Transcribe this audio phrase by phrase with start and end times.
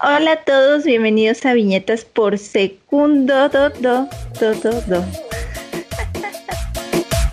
[0.00, 3.48] Hola a todos, bienvenidos a Viñetas por Segundo.
[3.48, 5.04] Do, do, do, do, do.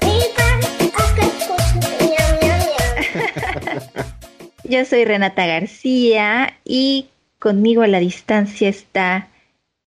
[4.64, 9.29] Yo soy Renata García y conmigo a la distancia está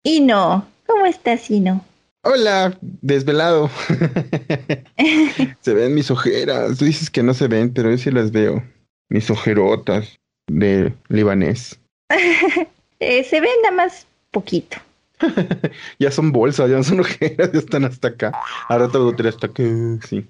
[0.03, 0.67] Ino.
[0.85, 1.85] ¿Cómo estás, Ino?
[2.23, 3.69] Hola, desvelado.
[5.61, 6.79] se ven mis ojeras.
[6.79, 8.61] Dices que no se ven, pero yo sí las veo.
[9.07, 11.79] Mis ojerotas de libanés.
[13.01, 14.77] Eh, se ven nada más poquito.
[15.99, 18.31] ya son bolsas, ya no son ojeras, ya están hasta acá.
[18.69, 19.63] Ahora todo te hasta acá,
[20.07, 20.25] sí.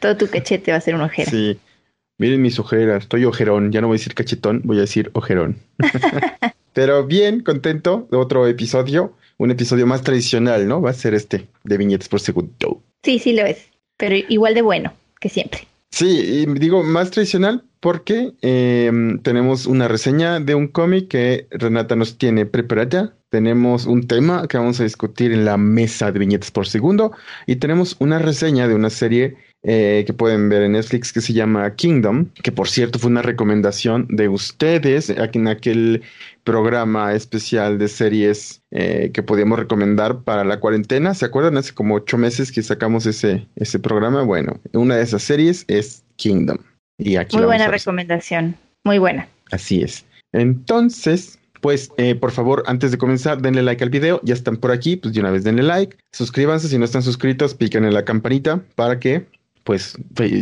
[0.00, 1.30] Todo tu cachete va a ser una ojera.
[1.30, 1.58] Sí.
[2.18, 3.72] Miren mis ojeras, estoy ojerón.
[3.72, 5.58] Ya no voy a decir cachetón, voy a decir ojerón.
[6.72, 9.14] Pero bien, contento de otro episodio.
[9.38, 10.80] Un episodio más tradicional, ¿no?
[10.80, 12.82] Va a ser este, de viñetas por segundo.
[13.02, 13.68] Sí, sí lo es.
[13.96, 15.66] Pero igual de bueno que siempre.
[15.90, 21.96] Sí, y digo más tradicional porque em, tenemos una reseña de un cómic que Renata
[21.96, 23.16] nos tiene preparada.
[23.28, 27.10] Tenemos un tema que vamos a discutir en la mesa de viñetas por segundo
[27.44, 31.32] y tenemos una reseña de una serie eh, que pueden ver en Netflix que se
[31.32, 36.02] llama Kingdom, que por cierto fue una recomendación de ustedes en aquel
[36.44, 41.14] programa especial de series eh, que podíamos recomendar para la cuarentena.
[41.14, 41.56] ¿Se acuerdan?
[41.56, 44.22] Hace como ocho meses que sacamos ese, ese programa.
[44.22, 46.58] Bueno, una de esas series es Kingdom.
[46.98, 49.28] Y aquí Muy buena recomendación, muy buena.
[49.50, 50.04] Así es.
[50.32, 54.20] Entonces, pues eh, por favor, antes de comenzar, denle like al video.
[54.24, 55.96] Ya están por aquí, pues de una vez denle like.
[56.12, 59.26] Suscríbanse si no están suscritos, piquen en la campanita para que
[59.64, 59.96] pues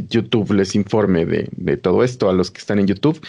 [0.08, 3.20] YouTube les informe de, todo esto a los que están en YouTube.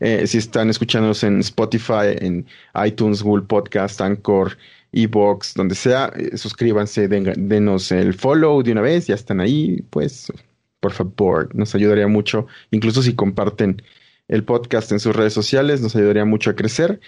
[0.00, 2.46] Eh, si están escuchándonos en Spotify, en
[2.84, 4.58] iTunes, Google Podcast, Anchor,
[4.92, 10.32] Ebox, donde sea, eh, suscríbanse, denos el follow de una vez, ya están ahí, pues
[10.80, 12.46] por favor, nos ayudaría mucho.
[12.70, 13.82] Incluso si comparten
[14.28, 17.00] el podcast en sus redes sociales, nos ayudaría mucho a crecer.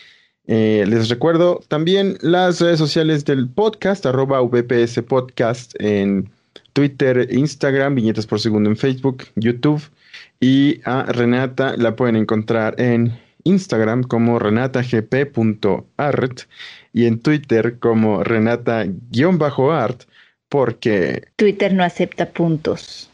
[0.46, 6.30] Eh, les recuerdo también las redes sociales del podcast, arroba VPS Podcast en
[6.72, 9.82] Twitter, Instagram, viñetas por segundo en Facebook, YouTube.
[10.40, 13.12] Y a Renata la pueden encontrar en
[13.44, 16.40] Instagram como renatagp.art
[16.92, 20.02] y en Twitter como renata-art
[20.48, 23.10] porque Twitter no acepta puntos.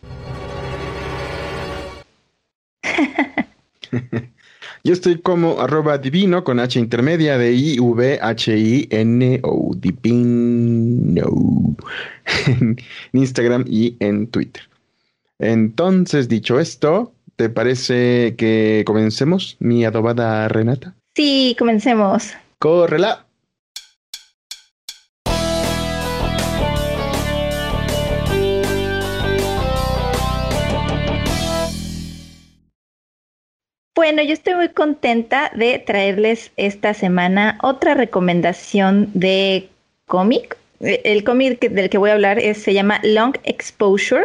[4.85, 9.73] Yo estoy como arroba divino con H intermedia de I V H I N O
[9.77, 11.27] divino
[12.47, 12.77] en
[13.13, 14.63] Instagram y en Twitter.
[15.39, 20.95] Entonces, dicho esto, ¿te parece que comencemos, mi adobada Renata?
[21.15, 22.33] Sí, comencemos.
[22.59, 23.26] Córrela.
[34.07, 39.69] Bueno, yo estoy muy contenta de traerles esta semana otra recomendación de
[40.07, 40.57] cómic.
[40.79, 44.23] El cómic del que voy a hablar se llama Long Exposure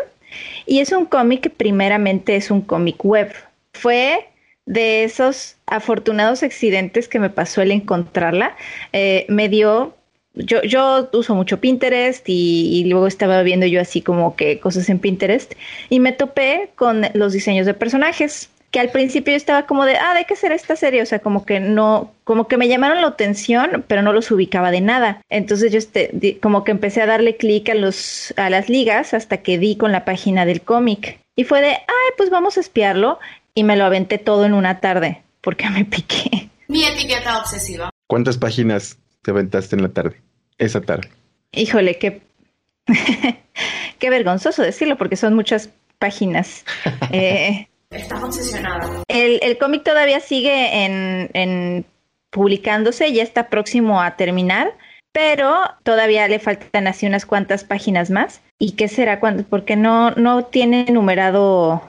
[0.68, 3.34] y es un cómic que primeramente es un cómic web.
[3.74, 4.30] Fue
[4.68, 8.56] de esos afortunados accidentes que me pasó el encontrarla.
[8.94, 9.96] Eh, me dio
[10.36, 15.54] yo, uso mucho Pinterest y, luego estaba viendo yo así como que cosas en Pinterest
[15.90, 19.98] y me topé con los diseños de personajes que al principio yo estaba como de,
[19.98, 21.02] ah, ¿de qué será esta serie?
[21.02, 24.72] O sea, como que no, como que me llamaron la atención, pero no los ubicaba
[24.72, 25.22] de nada.
[25.30, 29.38] Entonces yo este, como que empecé a darle clic a los, a las ligas hasta
[29.38, 31.20] que di con la página del cómic.
[31.36, 33.20] Y fue de, ay, pues vamos a espiarlo.
[33.54, 36.50] Y me lo aventé todo en una tarde, porque me piqué.
[36.70, 37.90] Mi etiqueta obsesiva.
[38.08, 40.22] ¿Cuántas páginas te aventaste en la tarde?
[40.58, 41.10] Esa tarde.
[41.52, 42.22] Híjole, qué,
[44.00, 46.64] qué vergonzoso decirlo, porque son muchas páginas.
[47.12, 49.04] eh, Estás obsesionada.
[49.08, 51.86] El, el cómic todavía sigue en, en
[52.30, 54.74] publicándose, ya está próximo a terminar,
[55.12, 55.54] pero
[55.84, 58.42] todavía le faltan así unas cuantas páginas más.
[58.58, 59.44] ¿Y qué será cuando?
[59.44, 61.82] Porque no, no tiene numerado,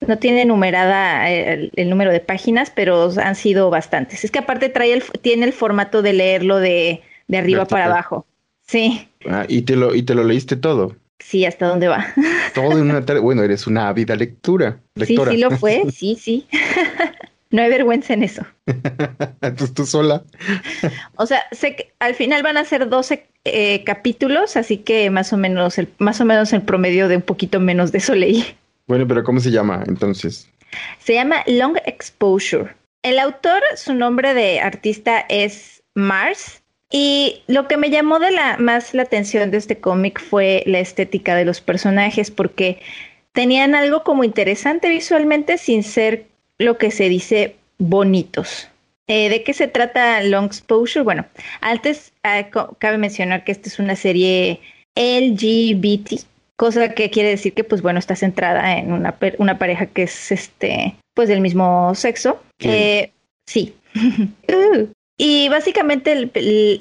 [0.00, 4.24] no tiene numerada el, el, número de páginas, pero han sido bastantes.
[4.24, 8.26] Es que aparte trae el, tiene el formato de leerlo de, de arriba para abajo.
[8.66, 9.08] Sí.
[9.26, 10.96] Ah, ¿y, te lo, ¿Y te lo leíste todo?
[11.18, 12.06] Sí, ¿hasta dónde va?
[12.54, 13.20] Todo en una tarde.
[13.20, 14.80] Bueno, eres una ávida lectura.
[14.94, 15.30] Lectora.
[15.30, 16.46] Sí, sí lo fue, sí, sí.
[17.50, 18.42] no hay vergüenza en eso.
[18.66, 20.22] Entonces tú sola.
[21.16, 25.32] o sea, sé que al final van a ser 12 eh, capítulos, así que más
[25.32, 28.44] o menos el, más o menos el promedio de un poquito menos de eso leí.
[28.86, 30.48] Bueno, pero ¿cómo se llama entonces?
[30.98, 32.74] Se llama Long Exposure.
[33.02, 38.56] El autor, su nombre de artista es Mars y lo que me llamó de la,
[38.58, 42.80] más la atención de este cómic fue la estética de los personajes, porque
[43.32, 46.26] tenían algo como interesante visualmente sin ser
[46.58, 48.68] lo que se dice bonitos.
[49.08, 51.04] Eh, ¿De qué se trata Long Exposure?
[51.04, 51.26] Bueno,
[51.60, 54.60] antes eh, cabe mencionar que esta es una serie
[54.96, 56.24] LGBT,
[56.56, 60.32] cosa que quiere decir que, pues bueno, está centrada en una, una pareja que es
[60.32, 62.40] este, pues del mismo sexo.
[62.60, 63.12] Eh,
[63.46, 63.74] sí.
[64.48, 64.88] Uh.
[65.18, 66.30] Y básicamente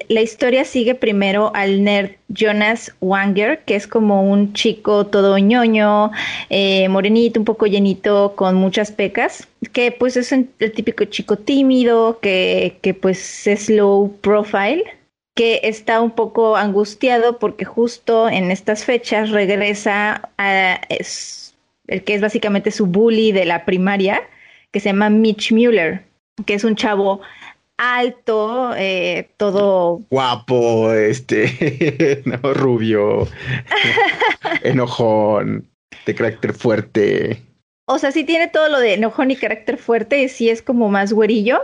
[0.09, 6.11] la historia sigue primero al nerd Jonas Wanger, que es como un chico todo ñoño,
[6.49, 12.19] eh, morenito, un poco llenito, con muchas pecas, que pues es el típico chico tímido,
[12.19, 14.83] que, que pues es low profile,
[15.33, 20.81] que está un poco angustiado porque justo en estas fechas regresa a
[21.87, 24.21] el que es básicamente su bully de la primaria,
[24.71, 26.03] que se llama Mitch Mueller,
[26.45, 27.21] que es un chavo
[27.77, 33.27] alto, eh, todo guapo, este, no, rubio,
[34.63, 35.69] enojón,
[36.05, 37.41] de carácter fuerte.
[37.87, 40.89] O sea, sí tiene todo lo de enojón y carácter fuerte, y sí es como
[40.89, 41.61] más güerillo,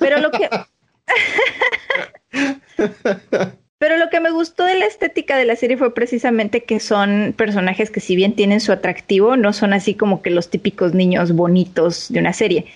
[0.00, 0.48] pero lo que...
[3.80, 7.32] Pero lo que me gustó de la estética de la serie fue precisamente que son
[7.34, 11.32] personajes que si bien tienen su atractivo, no son así como que los típicos niños
[11.32, 12.66] bonitos de una serie.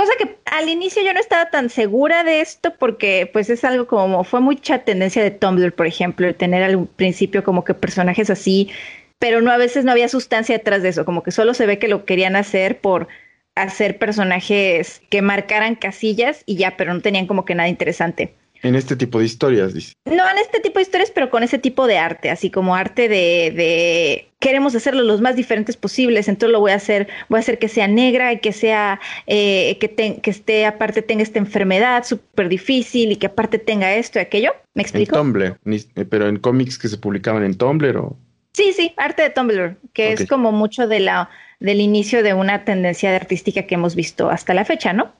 [0.00, 3.86] Cosa que al inicio yo no estaba tan segura de esto porque pues es algo
[3.86, 8.30] como fue mucha tendencia de Tumblr, por ejemplo, el tener al principio como que personajes
[8.30, 8.70] así,
[9.18, 11.78] pero no a veces no había sustancia detrás de eso, como que solo se ve
[11.78, 13.08] que lo querían hacer por
[13.54, 18.32] hacer personajes que marcaran casillas y ya, pero no tenían como que nada interesante.
[18.62, 19.92] En este tipo de historias, dice.
[20.06, 23.10] No, en este tipo de historias, pero con ese tipo de arte, así como arte
[23.10, 27.40] de, de queremos hacerlo los más diferentes posibles, entonces lo voy a hacer, voy a
[27.40, 32.04] hacer que sea negra y que sea, eh, que, que esté, aparte tenga esta enfermedad
[32.04, 34.52] súper difícil y que aparte tenga esto y aquello.
[34.74, 35.14] ¿Me explico?
[35.14, 35.58] En Tumblr,
[36.08, 38.16] pero en cómics que se publicaban en Tumblr o...
[38.52, 41.30] Sí, sí, arte de Tumblr, que es como mucho de la
[41.60, 45.12] del inicio de una tendencia de artística que hemos visto hasta la fecha, ¿no?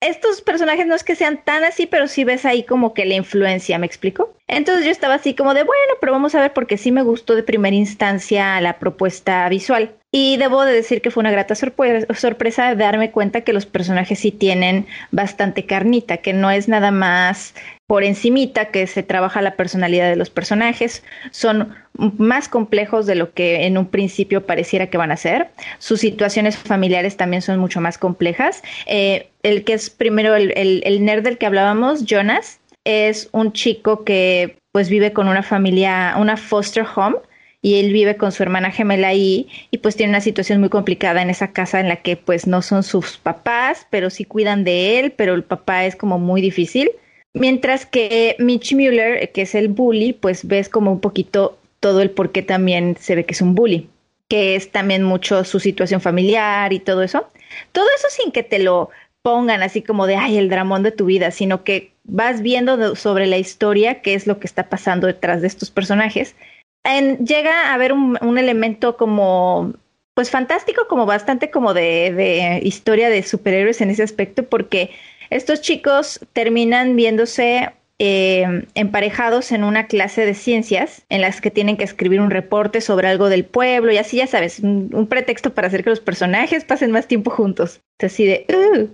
[0.00, 3.14] Estos personajes no es que sean tan así, pero sí ves ahí como que la
[3.14, 4.32] influencia, ¿me explico?
[4.46, 7.34] Entonces yo estaba así como de, bueno, pero vamos a ver porque sí me gustó
[7.34, 9.96] de primera instancia la propuesta visual.
[10.16, 14.30] Y debo de decir que fue una grata sorpresa darme cuenta que los personajes sí
[14.30, 17.52] tienen bastante carnita, que no es nada más
[17.88, 21.02] por encimita que se trabaja la personalidad de los personajes,
[21.32, 21.74] son
[22.16, 25.48] más complejos de lo que en un principio pareciera que van a ser.
[25.80, 28.62] Sus situaciones familiares también son mucho más complejas.
[28.86, 34.04] Eh, el que es primero el, el nerd del que hablábamos, Jonas, es un chico
[34.04, 37.16] que pues vive con una familia, una foster home,
[37.64, 41.22] y él vive con su hermana gemela ahí y pues tiene una situación muy complicada
[41.22, 45.00] en esa casa en la que pues no son sus papás, pero sí cuidan de
[45.00, 46.90] él, pero el papá es como muy difícil.
[47.32, 52.10] Mientras que Mitch Mueller, que es el bully, pues ves como un poquito todo el
[52.10, 53.88] por qué también se ve que es un bully,
[54.28, 57.28] que es también mucho su situación familiar y todo eso.
[57.72, 58.90] Todo eso sin que te lo
[59.22, 63.26] pongan así como de, ay, el dramón de tu vida, sino que vas viendo sobre
[63.26, 66.36] la historia, qué es lo que está pasando detrás de estos personajes
[66.84, 69.72] llega a haber un, elemento como,
[70.14, 74.90] pues fantástico, como bastante como de, historia de superhéroes en ese aspecto, porque
[75.30, 81.76] estos chicos terminan viéndose eh, emparejados en una clase de ciencias en las que tienen
[81.76, 85.68] que escribir un reporte sobre algo del pueblo y así ya sabes, un, pretexto para
[85.68, 87.80] hacer que los personajes pasen más tiempo juntos.
[88.00, 88.46] Así de...
[88.52, 88.88] Uh,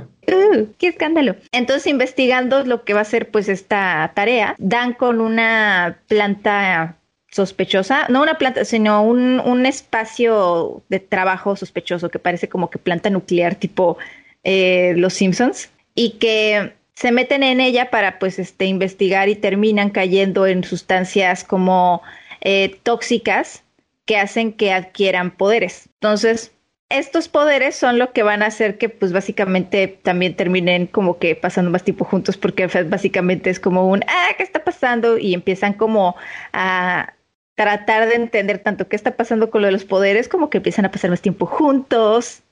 [0.78, 1.36] ¡Qué escándalo!
[1.52, 6.96] Entonces, investigando lo que va a ser pues esta tarea, dan con una planta
[7.30, 13.10] sospechosa, no una planta, sino un, espacio de trabajo sospechoso que parece como que planta
[13.10, 13.98] nuclear tipo
[14.42, 19.90] eh, Los Simpsons y que se meten en ella para pues este investigar y terminan
[19.90, 22.02] cayendo en sustancias como
[22.40, 23.62] eh, tóxicas
[24.06, 25.88] que hacen que adquieran poderes.
[25.94, 26.52] Entonces,
[26.90, 31.36] estos poderes son lo que van a hacer que pues básicamente también terminen como que
[31.36, 35.16] pasando más tiempo juntos porque básicamente es como un, ah, ¿qué está pasando?
[35.16, 36.16] Y empiezan como
[36.52, 37.14] a
[37.54, 40.84] tratar de entender tanto qué está pasando con lo de los poderes como que empiezan
[40.84, 42.42] a pasar más tiempo juntos.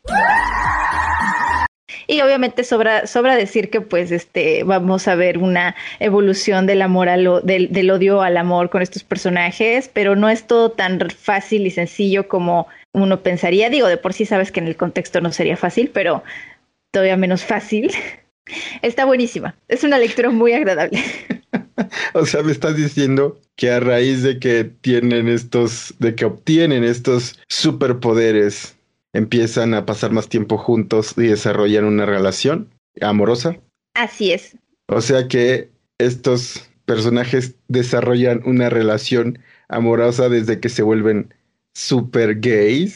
[2.07, 7.09] Y obviamente sobra, sobra decir que pues este vamos a ver una evolución del amor
[7.09, 11.67] al del, del odio al amor con estos personajes, pero no es todo tan fácil
[11.67, 12.69] y sencillo como
[13.03, 13.71] uno pensaría.
[13.71, 16.23] Digo, de por sí sabes que en el contexto no sería fácil, pero
[16.91, 17.93] todavía menos fácil.
[18.83, 19.57] Está buenísima.
[19.69, 21.03] Es una lectura muy agradable.
[22.15, 26.85] o sea, me estás diciendo que a raíz de que tienen estos, de que obtienen
[26.85, 28.77] estos superpoderes,
[29.13, 32.69] empiezan a pasar más tiempo juntos y desarrollan una relación
[33.01, 33.57] amorosa.
[33.95, 34.57] Así es.
[34.87, 39.39] O sea que estos personajes desarrollan una relación
[39.69, 41.35] amorosa desde que se vuelven
[41.79, 42.95] super gays.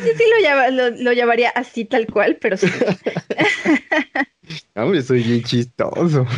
[0.00, 0.24] sé si
[0.72, 2.66] lo, lo, llamaría así tal cual, pero sí.
[4.74, 6.26] Hombre, soy bien chistoso.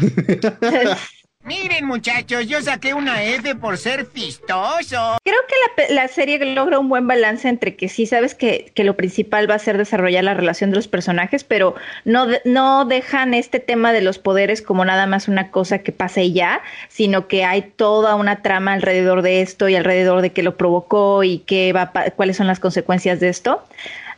[1.49, 5.17] Miren, muchachos, yo saqué una F por ser fistoso.
[5.25, 8.97] Creo que la, serie logra un buen balance entre que sí sabes que, que, lo
[8.97, 11.75] principal va a ser desarrollar la relación de los personajes, pero
[12.05, 16.21] no, no dejan este tema de los poderes como nada más una cosa que pasa
[16.21, 20.43] y ya, sino que hay toda una trama alrededor de esto y alrededor de qué
[20.43, 23.65] lo provocó y qué va, cuáles son las consecuencias de esto.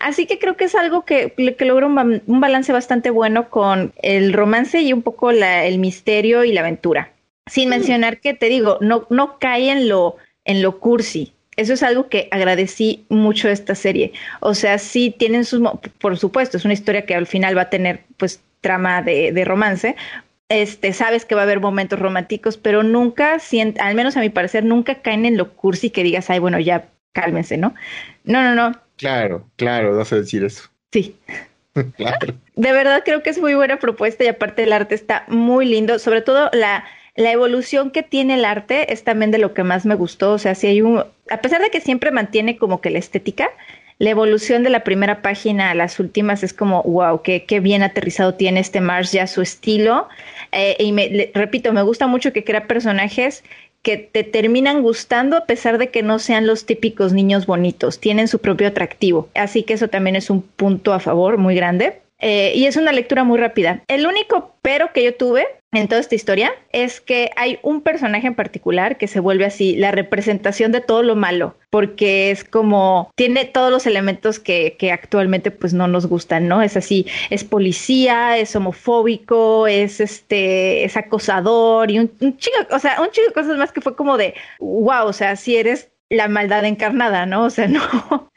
[0.00, 3.92] Así que creo que es algo que, que logra un, un, balance bastante bueno con
[4.02, 7.12] el romance y un poco la, el misterio y la aventura.
[7.50, 11.32] Sin mencionar que te digo, no, no cae en lo, en lo cursi.
[11.56, 14.12] Eso es algo que agradecí mucho de esta serie.
[14.40, 15.60] O sea, sí tienen sus,
[15.98, 19.44] por supuesto, es una historia que al final va a tener pues trama de, de
[19.44, 19.96] romance,
[20.50, 23.38] este, sabes que va a haber momentos románticos, pero nunca,
[23.78, 26.88] al menos a mi parecer, nunca caen en lo cursi que digas, ay, bueno, ya
[27.12, 27.74] cálmense, ¿no?
[28.24, 28.78] No, no, no.
[28.96, 30.68] Claro, claro, vas a decir eso.
[30.92, 31.16] Sí.
[31.96, 32.34] claro.
[32.56, 35.98] De verdad creo que es muy buena propuesta y aparte el arte está muy lindo,
[36.00, 36.84] sobre todo la,
[37.20, 40.32] la evolución que tiene el arte es también de lo que más me gustó.
[40.32, 43.50] O sea, si hay un, a pesar de que siempre mantiene como que la estética,
[43.98, 48.34] la evolución de la primera página a las últimas es como, wow, qué, bien aterrizado
[48.34, 50.08] tiene este Mars ya su estilo.
[50.52, 53.44] Eh, y me, repito, me gusta mucho que crea personajes
[53.82, 58.28] que te terminan gustando a pesar de que no sean los típicos niños bonitos, tienen
[58.28, 59.28] su propio atractivo.
[59.34, 62.00] Así que eso también es un punto a favor muy grande.
[62.20, 63.82] Eh, y es una lectura muy rápida.
[63.88, 68.26] El único pero que yo tuve en toda esta historia es que hay un personaje
[68.26, 73.10] en particular que se vuelve así la representación de todo lo malo, porque es como
[73.14, 76.60] tiene todos los elementos que, que actualmente pues no nos gustan, ¿no?
[76.60, 82.78] Es así, es policía, es homofóbico, es este, es acosador y un, un chico, o
[82.78, 85.90] sea, un chico de cosas más que fue como de wow, o sea, si eres
[86.10, 87.44] la maldad encarnada, ¿no?
[87.44, 88.28] O sea, no,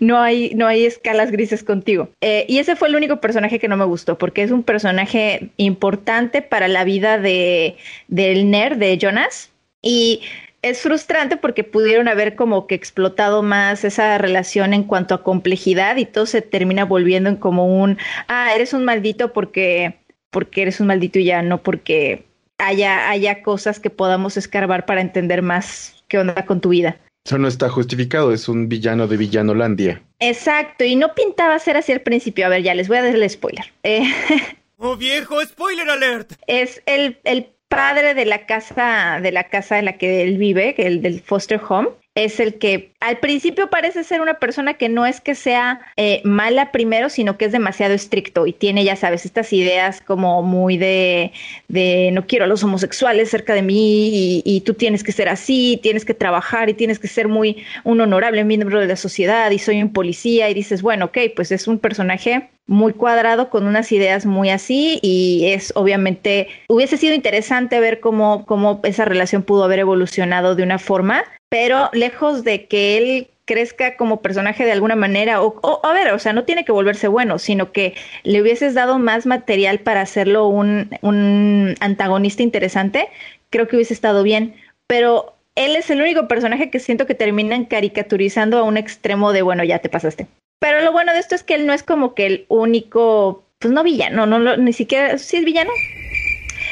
[0.00, 2.10] no hay, no hay escalas grises contigo.
[2.20, 5.50] Eh, y ese fue el único personaje que no me gustó, porque es un personaje
[5.56, 7.76] importante para la vida de,
[8.08, 9.50] del nerd de Jonas.
[9.82, 10.20] Y
[10.62, 15.96] es frustrante porque pudieron haber como que explotado más esa relación en cuanto a complejidad
[15.96, 19.98] y todo se termina volviendo en como un, ah, eres un maldito porque,
[20.30, 22.24] porque eres un maldito y ya, no porque
[22.56, 26.96] haya, haya cosas que podamos escarbar para entender más qué onda con tu vida.
[27.26, 30.02] Eso no está justificado, es un villano de Villanolandia.
[30.20, 32.44] Exacto, y no pintaba ser así al principio.
[32.44, 33.64] A ver, ya les voy a dar el spoiler.
[33.82, 34.02] Eh,
[34.76, 36.34] ¡Oh viejo, spoiler alert!
[36.46, 40.74] Es el, el padre de la casa, de la casa en la que él vive,
[40.76, 45.04] el del foster home, es el que al principio parece ser una persona que no
[45.04, 49.24] es que sea eh, mala primero, sino que es demasiado estricto y tiene, ya sabes,
[49.24, 51.32] estas ideas como muy de,
[51.66, 55.78] de no quiero a los homosexuales cerca de mí y, tú tienes que ser así,
[55.82, 59.58] tienes que trabajar y tienes que ser muy un honorable miembro de la sociedad y
[59.58, 63.92] soy un policía y dices, bueno, ok, pues es un personaje muy cuadrado con unas
[63.92, 69.64] ideas muy así y es obviamente hubiese sido interesante ver cómo, cómo esa relación pudo
[69.64, 74.96] haber evolucionado de una forma pero lejos de que él crezca como personaje de alguna
[74.96, 78.74] manera, o, a ver, o sea, no tiene que volverse bueno, sino que le hubieses
[78.74, 83.08] dado más material para hacerlo un, un antagonista interesante,
[83.50, 84.54] creo que hubiese estado bien,
[84.86, 89.42] pero él es el único personaje que siento que terminan caricaturizando a un extremo de,
[89.42, 90.26] bueno, ya te pasaste.
[90.58, 93.72] Pero lo bueno de esto es que él no es como que el único, pues
[93.72, 95.70] no villano, no, ni siquiera, sí es villano.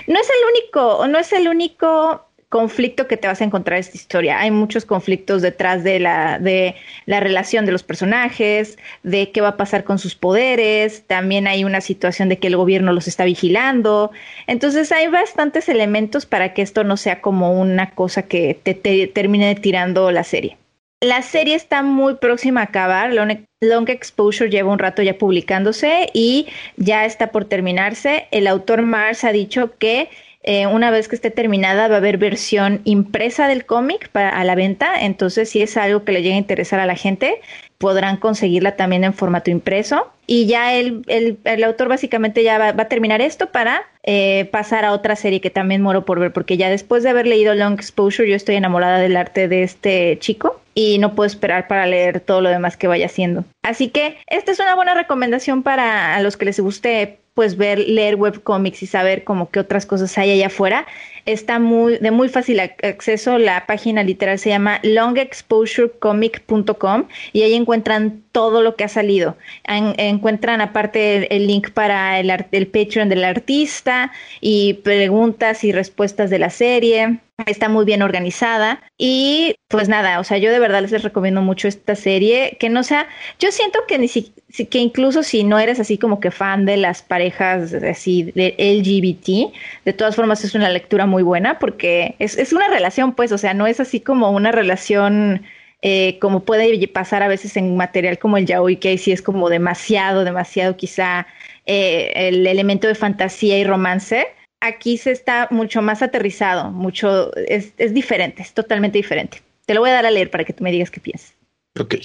[0.06, 3.80] No es el único, no es el único conflicto que te vas a encontrar en
[3.80, 4.38] esta historia.
[4.38, 6.74] Hay muchos conflictos detrás de la, de
[7.06, 11.64] la relación de los personajes, de qué va a pasar con sus poderes, también hay
[11.64, 14.10] una situación de que el gobierno los está vigilando.
[14.46, 18.74] Entonces hay bastantes elementos para que esto no sea como una cosa que te,
[19.06, 20.58] termine tirando la serie.
[21.02, 23.12] La serie está muy próxima a acabar.
[23.12, 28.28] Long, Exposure lleva un rato ya publicándose y ya está por terminarse.
[28.30, 30.10] El autor Mars ha dicho que
[30.44, 34.54] eh, una vez que esté terminada va a haber versión impresa del cómic a la
[34.54, 37.40] venta, entonces si es algo que le llegue a interesar a la gente,
[37.82, 40.06] podrán conseguirla también en formato impreso.
[40.28, 44.92] Y ya el, el, autor básicamente ya va, a terminar esto para eh, pasar a
[44.92, 48.28] otra serie que también moro por ver, porque ya después de haber leído Long Exposure,
[48.28, 52.40] yo estoy enamorada del arte de este chico y no puedo esperar para leer todo
[52.40, 53.44] lo demás que vaya haciendo.
[53.64, 58.16] Así que esta es una buena recomendación para los que les guste pues ver, leer
[58.16, 60.86] webcomics y saber como qué otras cosas hay allá afuera.
[61.26, 63.38] Está muy de muy fácil acceso.
[63.38, 69.36] La página literal se llama longexposurecomic.com y ahí encuentran todo lo que ha salido.
[69.66, 76.38] encuentran aparte el, link para el, el Patreon del artista y preguntas y respuestas de
[76.38, 81.02] la serie está muy bien organizada y pues nada, o sea, yo de verdad les
[81.02, 84.32] recomiendo mucho esta serie, que no sea, yo siento que ni si,
[84.70, 89.54] que incluso si no eres así como que fan de las parejas así de LGBT,
[89.84, 93.38] de todas formas es una lectura muy buena porque es, es una relación pues, o
[93.38, 95.42] sea, no es así como una relación
[95.82, 99.48] eh, como puede pasar a veces en material como el yaoi, que sí es como
[99.48, 101.26] demasiado, demasiado quizá
[101.66, 104.26] eh, el elemento de fantasía y romance
[104.62, 109.42] aquí se está mucho más aterrizado, mucho, es, es diferente, es totalmente diferente.
[109.66, 111.34] Te lo voy a dar a leer para que tú me digas qué piensas.
[111.78, 111.96] Ok.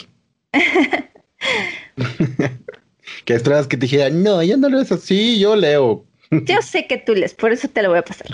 [3.25, 6.03] que esperabas que te dijera, no, yo no lo es así, yo leo.
[6.31, 8.27] Yo sé que tú lees, por eso te lo voy a pasar.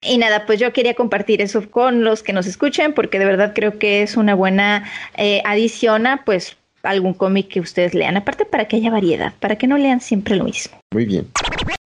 [0.00, 3.52] y nada, pues yo quería compartir eso con los que nos escuchen, porque de verdad
[3.54, 8.44] creo que es una buena eh, adición a, pues, algún cómic que ustedes lean, aparte
[8.44, 10.78] para que haya variedad, para que no lean siempre lo mismo.
[10.92, 11.26] Muy bien.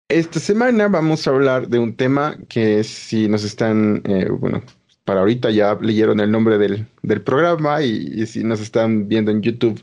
[0.09, 4.63] Esta semana vamos a hablar de un tema que si nos están, eh, bueno,
[5.03, 9.41] para ahorita ya leyeron el nombre del, del programa y, si nos están viendo en
[9.41, 9.81] YouTube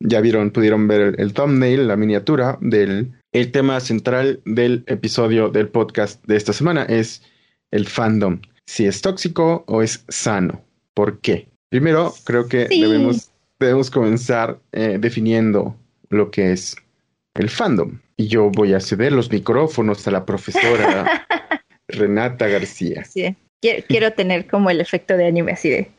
[0.00, 5.68] ya vieron, pudieron ver el, thumbnail, la miniatura del el tema central del episodio del
[5.68, 7.22] podcast de esta semana es
[7.70, 8.40] el fandom.
[8.66, 10.64] Si es tóxico o es sano.
[10.94, 11.48] ¿Por qué?
[11.68, 15.76] Primero, creo que debemos debemos comenzar eh, definiendo
[16.08, 16.76] lo que es
[17.34, 18.00] el fandom.
[18.16, 21.26] Y yo voy a ceder los micrófonos a la profesora
[21.88, 23.04] Renata García.
[23.04, 23.36] Sí.
[23.60, 25.90] Quiero, tener como el efecto de anime así de...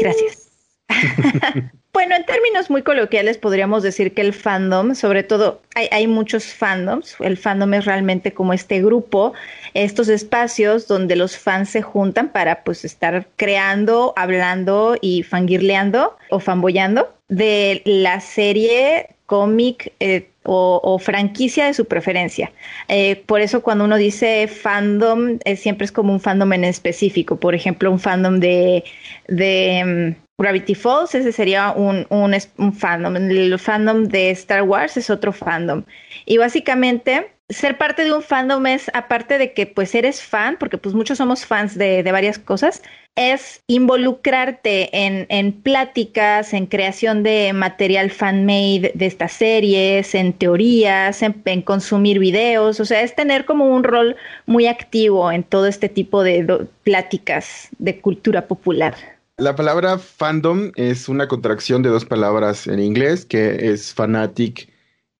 [0.00, 0.48] Gracias.
[1.98, 7.16] bueno, en términos muy coloquiales podríamos decir que el fandom, sobre todo, hay, muchos fandoms.
[7.18, 9.32] El fandom es realmente como este grupo,
[9.74, 16.38] estos espacios donde los fans se juntan para pues estar creando, hablando y fangirleando o
[16.38, 22.52] fanboyando de la serie, cómic, eh, o, franquicia de su preferencia.
[22.86, 27.40] Eh, por eso cuando uno dice fandom, eh, siempre es como un fandom en específico.
[27.40, 28.84] Por ejemplo, un fandom de,
[29.26, 33.16] de mm, Gravity Falls, ese sería un, un, fandom.
[33.16, 35.82] El fandom de Star Wars es otro fandom.
[36.26, 40.78] Y básicamente ser parte de un fandom es, aparte de que pues eres fan, porque
[40.78, 42.82] pues muchos somos fans de, varias cosas,
[43.16, 51.20] es involucrarte en, en, pláticas, en creación de material fan-made de estas series, en teorías,
[51.22, 54.14] en, consumir videos, o sea, es tener como un rol
[54.46, 59.17] muy activo en todo este tipo de pláticas de cultura popular.
[59.38, 64.68] La palabra fandom es una contracción de dos palabras en inglés, que es fanatic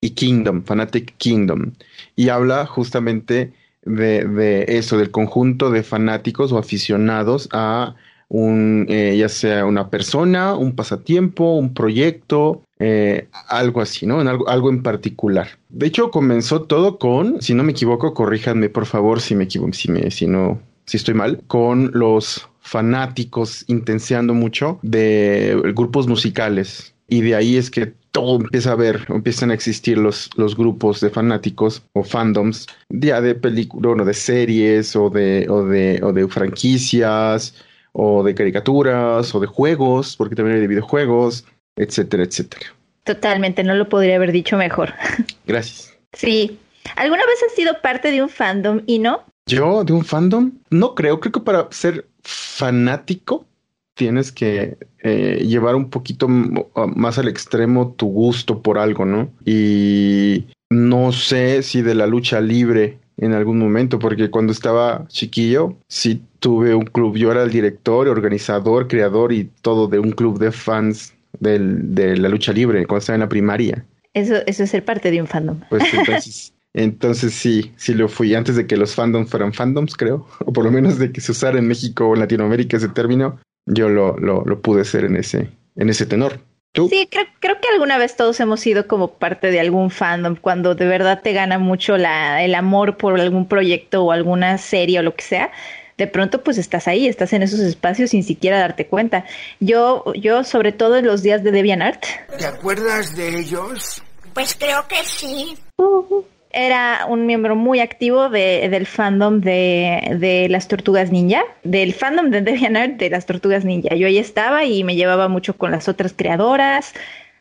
[0.00, 1.74] y Kingdom, Fanatic Kingdom,
[2.16, 3.52] y habla justamente
[3.84, 7.94] de, eso, del conjunto de fanáticos o aficionados a
[8.26, 14.18] un, eh, ya sea una persona, un pasatiempo, un proyecto, eh, algo así, ¿no?
[14.18, 15.46] Algo en particular.
[15.68, 19.74] De hecho, comenzó todo con, si no me equivoco, corríjanme por favor si me equivoco,
[19.74, 26.94] si, me, si no, si estoy mal, con los fanáticos intenseando mucho de grupos musicales.
[27.08, 31.00] Y de ahí es que todo empieza a ver, empiezan a existir los, los grupos
[31.00, 36.28] de fanáticos o fandoms ya de películas, de series o de, o de, o de
[36.28, 37.54] franquicias
[37.92, 41.44] o de caricaturas o de juegos, porque también hay de videojuegos,
[41.76, 42.66] etcétera, etcétera.
[43.04, 44.92] Totalmente, no lo podría haber dicho mejor.
[45.46, 45.96] Gracias.
[46.12, 46.58] Sí.
[46.96, 49.24] ¿Alguna vez has sido parte de un fandom y no?
[49.48, 51.20] Yo, de un fandom, no creo.
[51.20, 53.46] Creo que para ser fanático
[53.94, 59.30] tienes que eh, llevar un poquito más al extremo tu gusto por algo, ¿no?
[59.44, 65.76] Y no sé si de la lucha libre en algún momento, porque cuando estaba chiquillo,
[65.88, 70.38] sí tuve un club, yo era el director, organizador, creador y todo de un club
[70.38, 73.84] de fans del, de la lucha libre cuando estaba en la primaria.
[74.14, 75.60] Eso, eso es ser parte de un fandom.
[75.68, 80.26] Pues entonces, entonces sí, sí lo fui antes de que los fandoms fueran fandoms, creo,
[80.46, 83.40] o por lo menos de que se usara en México o en Latinoamérica ese término
[83.68, 86.40] yo lo, lo, lo pude ser en ese, en ese tenor.
[86.72, 86.88] ¿Tú?
[86.88, 90.74] Sí, creo, creo, que alguna vez todos hemos sido como parte de algún fandom, cuando
[90.74, 95.02] de verdad te gana mucho la, el amor por algún proyecto o alguna serie o
[95.02, 95.50] lo que sea.
[95.96, 99.24] De pronto, pues estás ahí, estás en esos espacios sin siquiera darte cuenta.
[99.60, 102.04] Yo, yo sobre todo en los días de DeviantArt.
[102.38, 104.02] ¿Te acuerdas de ellos?
[104.32, 105.58] Pues creo que sí.
[105.78, 106.22] Uh
[106.58, 112.30] era un miembro muy activo de, del fandom de, de, las tortugas ninja, del fandom
[112.30, 113.94] de DeviantArt de las tortugas ninja.
[113.94, 116.94] Yo ahí estaba y me llevaba mucho con las otras creadoras,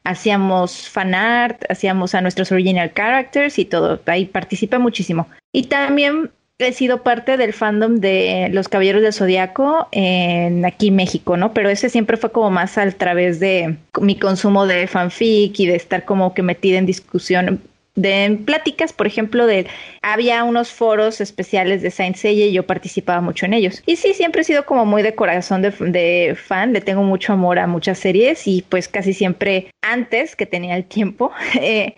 [0.03, 5.27] hacíamos fanart, hacíamos a nuestros original characters y todo, ahí participa muchísimo.
[5.51, 11.37] Y también he sido parte del fandom de los Caballeros del Zodiaco en aquí México,
[11.37, 11.53] ¿no?
[11.53, 15.75] Pero ese siempre fue como más a través de mi consumo de fanfic y de
[15.75, 17.61] estar como que metida en discusión
[17.97, 19.67] de pláticas, por ejemplo, de
[20.01, 23.83] había unos foros especiales de Saint Seiya y yo participaba mucho en ellos.
[23.85, 27.33] Y sí, siempre he sido como muy de corazón de, de, fan, le tengo mucho
[27.33, 31.95] amor a muchas series y pues casi siempre antes que tenía el tiempo eh,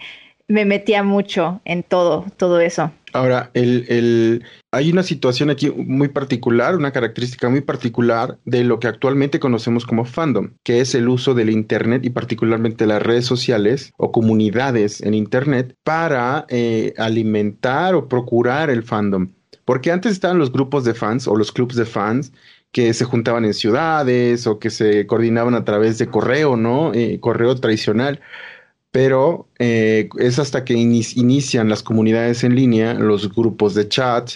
[0.48, 2.92] me metía mucho en todo, todo eso.
[3.14, 8.80] Ahora, el, el, hay una situación aquí muy particular, una característica muy particular de lo
[8.80, 13.26] que actualmente conocemos como fandom, que es el uso del Internet y particularmente las redes
[13.26, 19.32] sociales o comunidades en Internet para eh, alimentar o procurar el fandom.
[19.66, 22.32] Porque antes estaban los grupos de fans o los clubs de fans
[22.72, 26.94] que se juntaban en ciudades o que se coordinaban a través de correo, ¿no?
[26.94, 28.22] Eh, correo tradicional
[28.92, 34.32] pero eh, es hasta que inician las comunidades en línea, los grupos de chat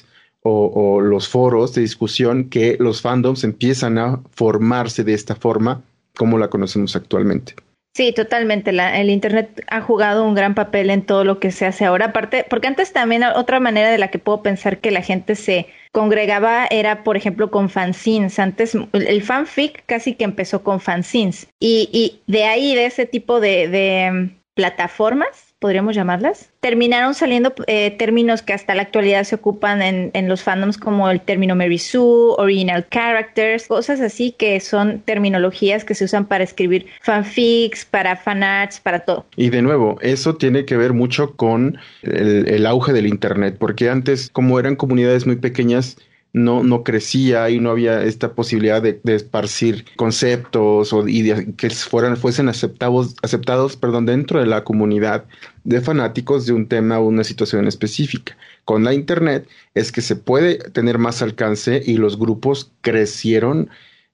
[0.46, 5.82] o, los foros de discusión, que los fandoms empiezan a formarse de esta forma
[6.16, 7.56] como la conocemos actualmente.
[7.96, 8.72] Sí, totalmente.
[8.72, 12.08] el Internet ha jugado un gran papel en todo lo que se hace ahora.
[12.08, 15.68] Aparte, porque antes también otra manera de la que puedo pensar que la gente se
[15.92, 18.40] congregaba era, por ejemplo, con fanzines.
[18.40, 21.48] Antes el fanfic casi que empezó con fanzines.
[21.60, 28.42] Y, y de ahí, de ese tipo de plataformas, podríamos llamarlas, terminaron saliendo eh, términos
[28.42, 32.36] que hasta la actualidad se ocupan en, en, los fandoms como el término Mary Sue,
[32.38, 38.80] original characters, cosas así que son terminologías que se usan para escribir fanfics, para fanarts,
[38.80, 39.26] para todo.
[39.36, 43.90] Y de nuevo, eso tiene que ver mucho con el, el auge del Internet, porque
[43.90, 45.98] antes, como eran comunidades muy pequeñas,
[46.34, 52.18] no, no crecía y no había esta posibilidad de, esparcir conceptos o, y que fueran,
[52.18, 55.26] fuesen aceptados, aceptados perdón, dentro de la comunidad
[55.64, 58.36] de fanáticos de un tema o una situación específica.
[58.66, 63.70] Con la Internet es que se puede tener más alcance y los grupos crecieron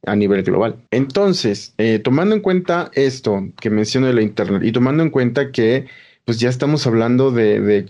[0.05, 0.75] a nivel global.
[0.91, 5.51] Entonces, eh, tomando en cuenta esto que menciono de la Internet y tomando en cuenta
[5.51, 5.87] que
[6.25, 7.85] pues ya estamos hablando de de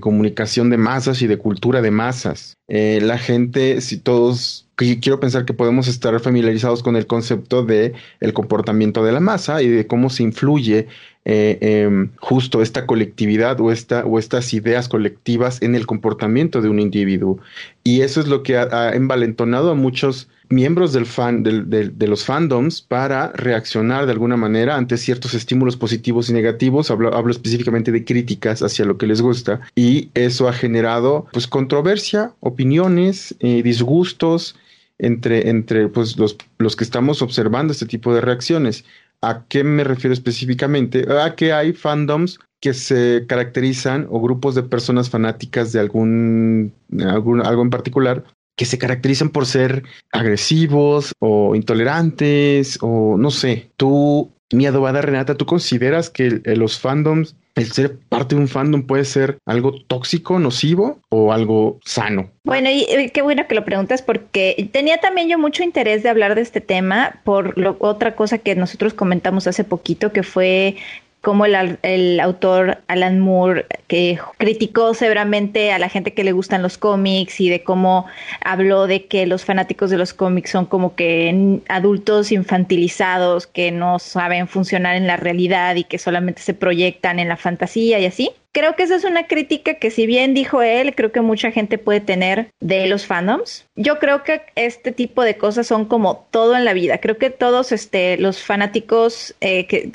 [0.00, 2.54] comunicación de masas y de cultura de masas.
[2.68, 7.94] Eh, la gente, si todos, quiero pensar que podemos estar familiarizados con el concepto de
[8.20, 10.88] el comportamiento de la masa y de cómo se influye
[11.24, 16.68] eh, em, justo esta colectividad o, esta, o estas ideas colectivas en el comportamiento de
[16.68, 17.38] un individuo.
[17.84, 22.82] Y eso es lo que ha envalentonado a muchos miembros del fan, de los fandoms
[22.82, 26.90] para reaccionar de alguna manera ante ciertos estímulos positivos y negativos.
[26.90, 29.60] Hablo, hablo, específicamente de críticas hacia lo que les gusta.
[29.76, 34.56] Y eso ha generado pues controversia, opiniones, eh, disgustos
[34.98, 38.84] entre, entre pues, los, los que estamos observando este tipo de reacciones.
[39.22, 41.06] ¿A qué me refiero específicamente?
[41.12, 46.72] A que hay fandoms que se caracterizan o grupos de personas fanáticas de algún,
[47.06, 48.24] algún algo en particular
[48.56, 53.70] que se caracterizan por ser agresivos o intolerantes o no sé.
[53.76, 58.82] Tú, mi adobada Renata, ¿tú consideras que los fandoms, el ser parte de un fandom
[58.82, 62.30] puede ser algo tóxico, nocivo o algo sano?
[62.44, 66.34] Bueno, y qué bueno que lo preguntas porque tenía también yo mucho interés de hablar
[66.34, 70.76] de este tema por lo, otra cosa que nosotros comentamos hace poquito que fue
[71.20, 76.62] como el, el, autor Alan Moore que criticó severamente a la gente que le gustan
[76.62, 78.06] los cómics y de cómo
[78.42, 83.98] habló de que los fanáticos de los cómics son como que adultos infantilizados que no
[83.98, 88.30] saben funcionar en la realidad y que solamente se proyectan en la fantasía y así.
[88.52, 91.78] Creo que esa es una crítica que si bien dijo él, creo que mucha gente
[91.78, 93.66] puede tener de los fandoms.
[93.76, 96.98] Yo creo que este tipo de cosas son como todo en la vida.
[96.98, 99.92] Creo que todos este, los fanáticos, eh,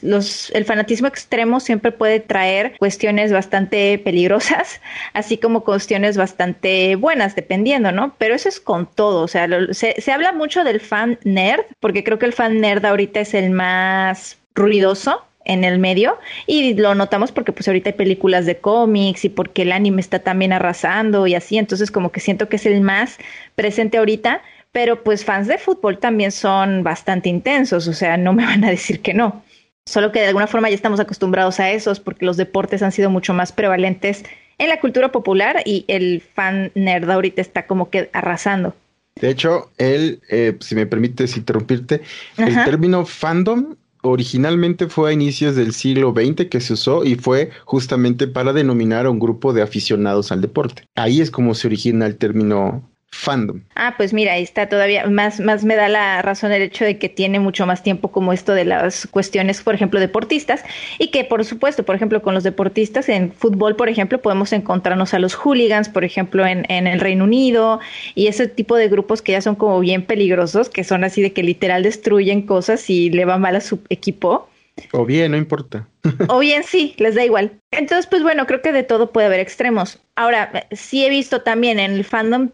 [0.53, 4.79] el fanatismo extremo siempre puede traer cuestiones bastante peligrosas,
[5.13, 8.15] así como cuestiones bastante buenas, dependiendo, ¿no?
[8.17, 9.23] Pero eso es con todo.
[9.23, 12.85] O sea, se, se habla mucho del fan nerd, porque creo que el fan nerd
[12.85, 17.95] ahorita es el más ruidoso en el medio y lo notamos porque pues ahorita hay
[17.95, 22.19] películas de cómics y porque el anime está también arrasando y así, entonces como que
[22.19, 23.17] siento que es el más
[23.55, 28.45] presente ahorita, pero pues fans de fútbol también son bastante intensos, o sea, no me
[28.45, 29.43] van a decir que no.
[29.87, 33.11] Solo que de alguna forma ya estamos acostumbrados a esos porque los deportes han sido
[33.11, 34.23] mucho más prevalentes
[34.57, 38.73] en la cultura popular y el fan nerd ahorita está como que arrasando.
[39.15, 42.01] De hecho, él, eh, si me permites interrumpirte,
[42.37, 43.75] el término fandom
[44.05, 49.05] originalmente fue a inicios del siglo XX que se usó y fue justamente para denominar
[49.05, 50.87] a un grupo de aficionados al deporte.
[50.95, 53.61] Ahí es como se origina el término fandom.
[53.75, 56.97] Ah, pues mira, ahí está todavía, más, más me da la razón el hecho de
[56.99, 60.63] que tiene mucho más tiempo como esto de las cuestiones, por ejemplo, deportistas,
[60.99, 65.13] y que por supuesto, por ejemplo, con los deportistas en fútbol, por ejemplo, podemos encontrarnos
[65.13, 67.79] a los hooligans, por ejemplo, en, en el Reino Unido,
[68.13, 71.31] y ese tipo de grupos que ya son como bien peligrosos, que son así de
[71.31, 74.49] que literal destruyen cosas y le va mal a su equipo.
[74.91, 75.87] O bien, no importa.
[76.27, 77.59] o bien sí, les da igual.
[77.71, 80.01] Entonces, pues bueno, creo que de todo puede haber extremos.
[80.15, 82.49] Ahora, sí he visto también en el fandom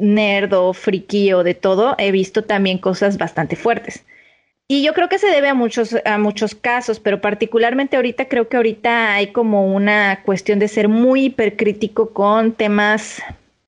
[0.00, 4.04] nerd o friki o de todo, he visto también cosas bastante fuertes.
[4.70, 8.48] Y yo creo que se debe a muchos, a muchos casos, pero particularmente ahorita creo
[8.48, 13.22] que ahorita hay como una cuestión de ser muy hipercrítico con temas,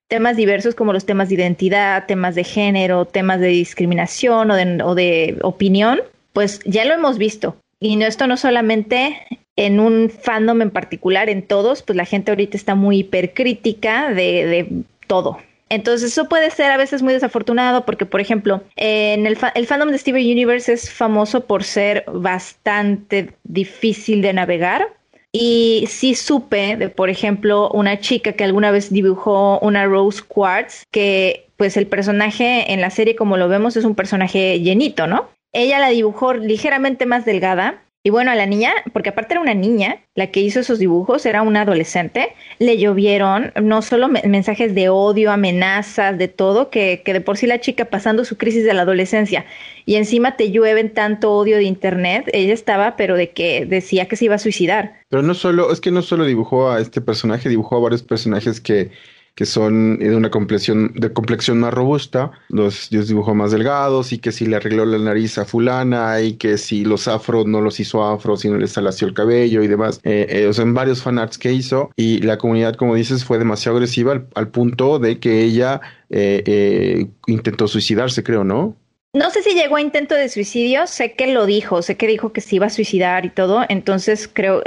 [0.08, 5.38] temas diversos como los temas de identidad, temas de género, temas de discriminación o de,
[5.40, 6.02] opinión.
[6.34, 7.56] Pues ya lo hemos visto.
[7.80, 9.16] Y no, esto no solamente
[9.56, 14.44] en un fandom en particular, en todos, pues la gente ahorita está muy hipercrítica de,
[14.44, 15.38] de todo.
[15.70, 19.98] Entonces eso puede ser a veces muy desafortunado porque, por ejemplo, en el, fandom de
[19.98, 24.88] Steven Universe es famoso por ser bastante difícil de navegar.
[25.32, 30.82] Y sí supe de, por ejemplo, una chica que alguna vez dibujó una Rose Quartz,
[30.90, 35.28] que pues el personaje en la serie como lo vemos es un personaje llenito, ¿no?
[35.52, 39.52] Ella la dibujó ligeramente más delgada y bueno, a la niña, porque aparte era una
[39.52, 44.88] niña, la que hizo esos dibujos, era una adolescente, le llovieron no solo mensajes de
[44.88, 48.72] odio, amenazas, de todo, que, que de por sí la chica pasando su crisis de
[48.72, 49.44] la adolescencia
[49.84, 54.16] y encima te llueven tanto odio de internet, ella estaba, pero de que decía que
[54.16, 54.94] se iba a suicidar.
[55.10, 58.60] Pero no solo, es que no solo dibujó a este personaje, dibujó a varios personajes
[58.60, 58.90] que
[59.34, 64.18] que son de una complexión, de complexión más robusta, los, los dibujó más delgados y
[64.18, 67.80] que si le arregló la nariz a fulana y que si los afros no los
[67.80, 70.00] hizo afro, sino le salació el cabello y demás.
[70.04, 73.38] Eh, eh, o sea, en varios fanarts que hizo y la comunidad, como dices, fue
[73.38, 78.76] demasiado agresiva al, punto de que ella eh, eh, intentó suicidarse, creo, ¿no?
[79.12, 82.32] No sé si llegó a intento de suicidio, sé que lo dijo, sé que dijo
[82.32, 84.62] que se iba a suicidar y todo, entonces creo,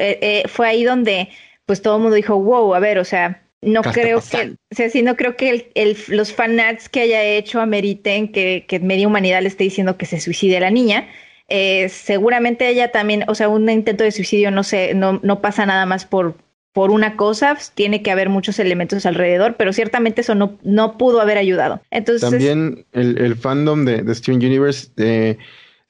[0.48, 1.30] fue ahí donde
[1.66, 4.90] pues todo el mundo dijo, wow, a ver, o sea, no creo que, o sea,
[4.90, 9.08] sí, no creo que el, el, los fanarts que haya hecho ameriten que, que Media
[9.08, 11.08] Humanidad le esté diciendo que se suicide a la niña.
[11.50, 15.66] Eh, seguramente ella también, o sea, un intento de suicidio no sé, no, no pasa
[15.66, 16.36] nada más por,
[16.72, 21.22] por una cosa, tiene que haber muchos elementos alrededor, pero ciertamente eso no, no pudo
[21.22, 21.82] haber ayudado.
[21.92, 25.38] Entonces, también el, el fandom de, de Steven Universe eh,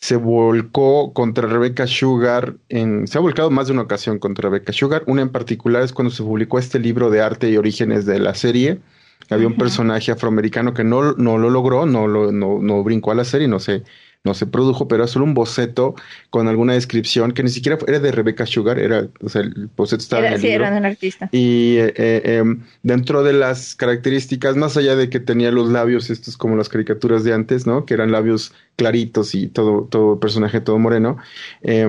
[0.04, 4.74] se volcó contra Rebecca Sugar, en, se ha volcado más de una ocasión contra Rebecca
[4.74, 5.02] Sugar.
[5.08, 8.36] Una en particular es cuando se publicó este libro de arte y orígenes de la
[8.36, 8.82] serie.
[9.30, 13.16] Había un personaje afroamericano que no, no lo logró, no, lo, no, no brincó a
[13.16, 13.84] la serie, no sé
[14.24, 15.96] no se produjo, pero era solo un boceto
[16.30, 20.02] con alguna descripción que ni siquiera era de Rebecca Sugar, era, o sea, el boceto
[20.02, 20.66] estaba era, en el sí, libro.
[20.66, 21.30] era un artista.
[21.34, 22.44] Y eh, eh,
[22.84, 27.26] dentro de las características, más allá de que tenía los labios estos como las caricaturas
[27.26, 27.86] de antes, ¿no?
[27.86, 31.18] Que eran labios claritos y todo, todo personaje todo moreno.
[31.62, 31.88] Eh,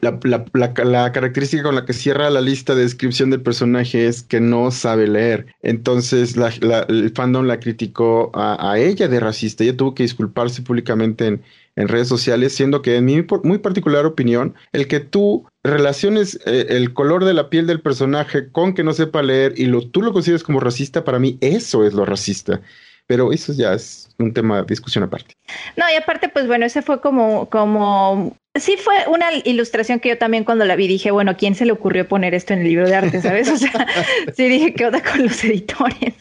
[0.00, 4.06] la, la, la, la, característica con la que cierra la lista de descripción del personaje
[4.06, 5.46] es que no sabe leer.
[5.62, 9.64] Entonces el fandom la criticó a, a, ella de racista.
[9.64, 11.42] Ella tuvo que disculparse públicamente en,
[11.76, 16.66] en redes sociales, siendo que en mi muy particular opinión, el que tú relaciones eh,
[16.70, 20.02] el color de la piel del personaje con que no sepa leer y lo, tú
[20.02, 22.60] lo consideres como racista, para mí eso es lo racista.
[23.06, 25.34] Pero eso ya es un tema de discusión aparte.
[25.76, 30.18] No, y aparte, pues bueno, ese fue como, como, sí fue una ilustración que yo
[30.18, 32.88] también cuando la vi dije, bueno, ¿quién se le ocurrió poner esto en el libro
[32.88, 33.50] de arte, sabes?
[33.50, 33.86] O sea,
[34.36, 36.14] sí dije, ¿qué onda con los editores?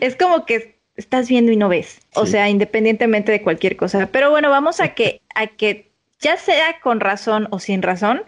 [0.00, 4.08] Es como que estás viendo y no ves, o sea, independientemente de cualquier cosa.
[4.12, 8.22] Pero bueno, vamos a que, a que ya sea con razón o sin razón,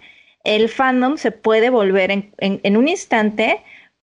[0.44, 3.60] el fandom se puede volver en, en, en un instante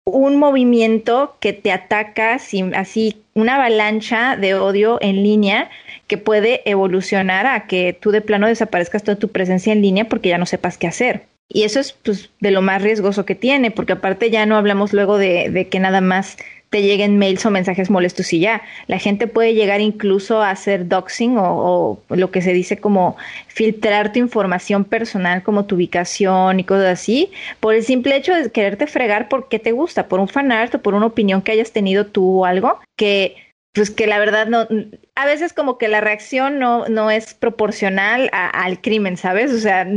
[0.08, 5.70] un movimiento que te ataca sin, así, una avalancha de odio en línea
[6.08, 10.30] que puede evolucionar a que tú de plano desaparezcas toda tu presencia en línea porque
[10.30, 11.26] ya no sepas qué hacer.
[11.50, 14.94] Y eso es pues, de lo más riesgoso que tiene, porque aparte ya no hablamos
[14.94, 16.38] luego de, de que nada más
[16.70, 18.62] te lleguen mails o mensajes molestos y ya.
[18.88, 23.16] La gente puede llegar incluso a hacer doxing o, lo que se dice como
[23.48, 28.52] filtrar tu información personal, como tu ubicación y cosas así, por el simple hecho de
[28.52, 31.72] quererte fregar por qué te gusta, por un fanart o por una opinión que hayas
[31.72, 33.47] tenido tú o algo que
[33.78, 34.68] pues que la verdad no,
[35.14, 39.54] a veces como que la reacción no, no es proporcional a, al crimen, ¿sabes?
[39.54, 39.88] O sea...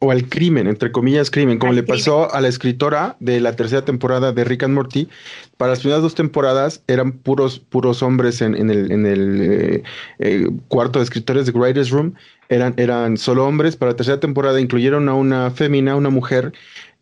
[0.00, 3.86] O al crimen, entre comillas crimen, como le pasó a la escritora de la tercera
[3.86, 5.08] temporada de Rick and Morty.
[5.56, 9.82] Para las primeras dos temporadas eran puros, puros hombres en, en el, en el eh,
[10.18, 12.14] eh, cuarto de escritores de Writers Room,
[12.50, 13.76] eran, eran solo hombres.
[13.76, 16.52] Para la tercera temporada incluyeron a una fémina, una mujer,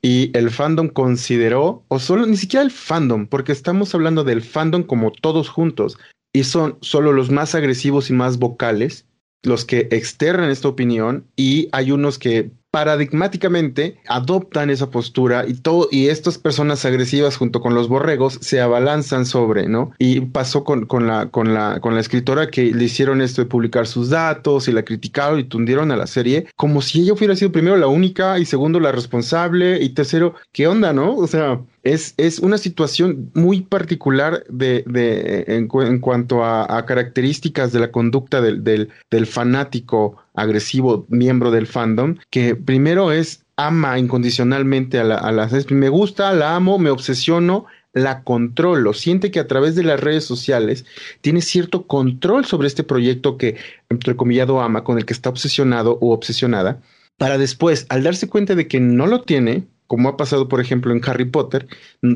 [0.00, 4.84] y el fandom consideró, o solo ni siquiera el fandom, porque estamos hablando del fandom
[4.84, 5.98] como todos juntos,
[6.32, 9.06] y son solo los más agresivos y más vocales
[9.42, 15.88] los que externan esta opinión y hay unos que paradigmáticamente adoptan esa postura y todo
[15.90, 19.92] y estas personas agresivas junto con los borregos se abalanzan sobre, ¿no?
[19.98, 23.48] Y pasó con, con la con la con la escritora que le hicieron esto de
[23.48, 27.36] publicar sus datos y la criticaron y tundieron a la serie como si ella hubiera
[27.36, 31.16] sido primero la única y segundo la responsable y tercero, ¿qué onda, no?
[31.16, 35.68] O sea, es, es una situación muy particular de, de en,
[36.00, 43.12] cuanto a, características de la conducta del, del fanático agresivo miembro del fandom, que primero
[43.12, 48.94] es ama incondicionalmente a la, a la me gusta, la amo, me obsesiono, la controlo,
[48.94, 50.84] siente que a través de las redes sociales
[51.20, 53.56] tiene cierto control sobre este proyecto que,
[53.88, 56.80] entrecomillado, ama, con el que está obsesionado o obsesionada,
[57.18, 60.92] para después, al darse cuenta de que no lo tiene, como ha pasado, por ejemplo,
[60.92, 61.66] en Harry Potter,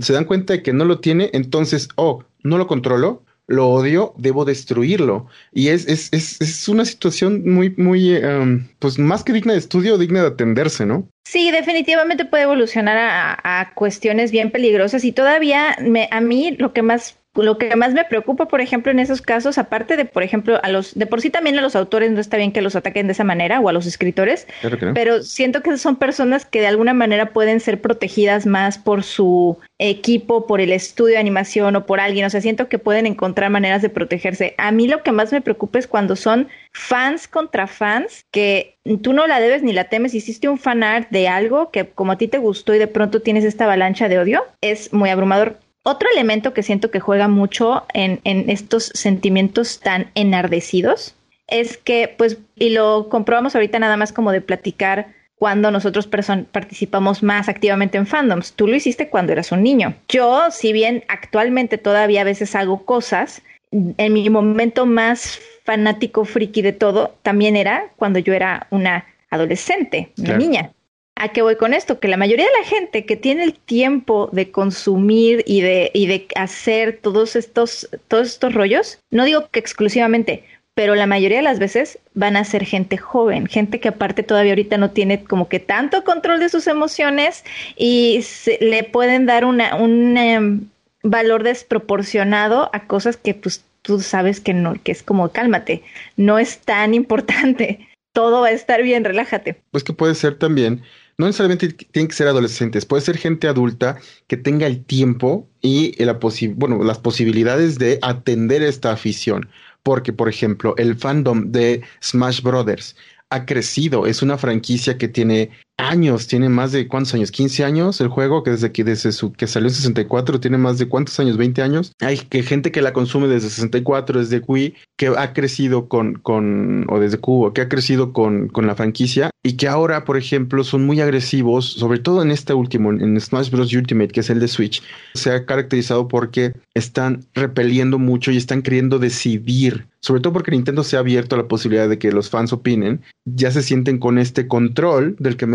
[0.00, 4.14] se dan cuenta de que no lo tiene, entonces, oh, no lo controlo, lo odio,
[4.16, 5.26] debo destruirlo.
[5.52, 9.58] Y es, es, es, es una situación muy, muy, um, pues más que digna de
[9.58, 11.08] estudio, digna de atenderse, ¿no?
[11.24, 16.72] Sí, definitivamente puede evolucionar a, a cuestiones bien peligrosas y todavía me, a mí lo
[16.72, 20.22] que más lo que más me preocupa, por ejemplo, en esos casos, aparte de, por
[20.22, 22.76] ejemplo, a los, de por sí también a los autores no está bien que los
[22.76, 24.94] ataquen de esa manera o a los escritores, Claro que no.
[24.94, 29.58] pero siento que son personas que de alguna manera pueden ser protegidas más por su
[29.78, 33.50] equipo, por el estudio de animación o por alguien, o sea, siento que pueden encontrar
[33.50, 34.54] maneras de protegerse.
[34.56, 39.12] A mí lo que más me preocupa es cuando son fans contra fans, que tú
[39.12, 42.18] no la debes ni la temes, hiciste un fan art de algo que como a
[42.18, 45.58] ti te gustó y de pronto tienes esta avalancha de odio, es muy abrumador.
[45.84, 51.14] Otro elemento que siento que juega mucho en, en, estos sentimientos tan enardecidos
[51.46, 57.22] es que, pues, y lo comprobamos ahorita nada más como de platicar cuando nosotros participamos
[57.22, 58.54] más activamente en fandoms.
[58.54, 59.94] Tú lo hiciste cuando eras un niño.
[60.08, 66.62] Yo, si bien actualmente todavía a veces hago cosas, en mi momento más fanático friki
[66.62, 70.40] de todo también era cuando yo era una adolescente, una claro.
[70.40, 70.72] niña.
[71.16, 72.00] ¿A qué voy con esto?
[72.00, 76.98] Que la mayoría de la gente que tiene el tiempo de consumir y de, hacer
[77.00, 82.00] todos estos, todos estos rollos, no digo que exclusivamente, pero la mayoría de las veces
[82.14, 86.02] van a ser gente joven, gente que aparte todavía ahorita no tiene como que tanto
[86.02, 87.44] control de sus emociones
[87.76, 90.68] y se, le pueden dar una, un um,
[91.04, 95.84] valor desproporcionado a cosas que pues tú sabes que no, que es como cálmate,
[96.16, 99.60] no es tan importante, todo va a estar bien, relájate.
[99.70, 100.82] Pues que puede ser también
[101.18, 106.02] no necesariamente tienen que ser adolescentes, puede ser gente adulta que tenga el tiempo y
[106.02, 109.48] la posi bueno, las posibilidades de atender esta afición.
[109.82, 112.96] Porque, por ejemplo, el fandom de Smash Brothers
[113.30, 118.00] ha crecido, es una franquicia que tiene años, tiene más de cuántos años, 15 años
[118.00, 121.18] el juego, que desde que desde su que salió en 64 tiene más de cuántos
[121.20, 121.92] años, 20 años.
[122.00, 126.86] Hay que gente que la consume desde 64, desde Wii, que ha crecido con, con
[126.88, 130.64] o desde Cubo, que ha crecido con, con la franquicia y que ahora, por ejemplo,
[130.64, 133.72] son muy agresivos, sobre todo en este último, en Smash Bros.
[133.74, 134.82] Ultimate, que es el de Switch,
[135.14, 140.84] se ha caracterizado porque están repeliendo mucho y están queriendo decidir sobre todo porque Nintendo
[140.84, 144.18] se ha abierto a la posibilidad de que los fans opinen, ya se sienten con
[144.18, 145.46] este control del que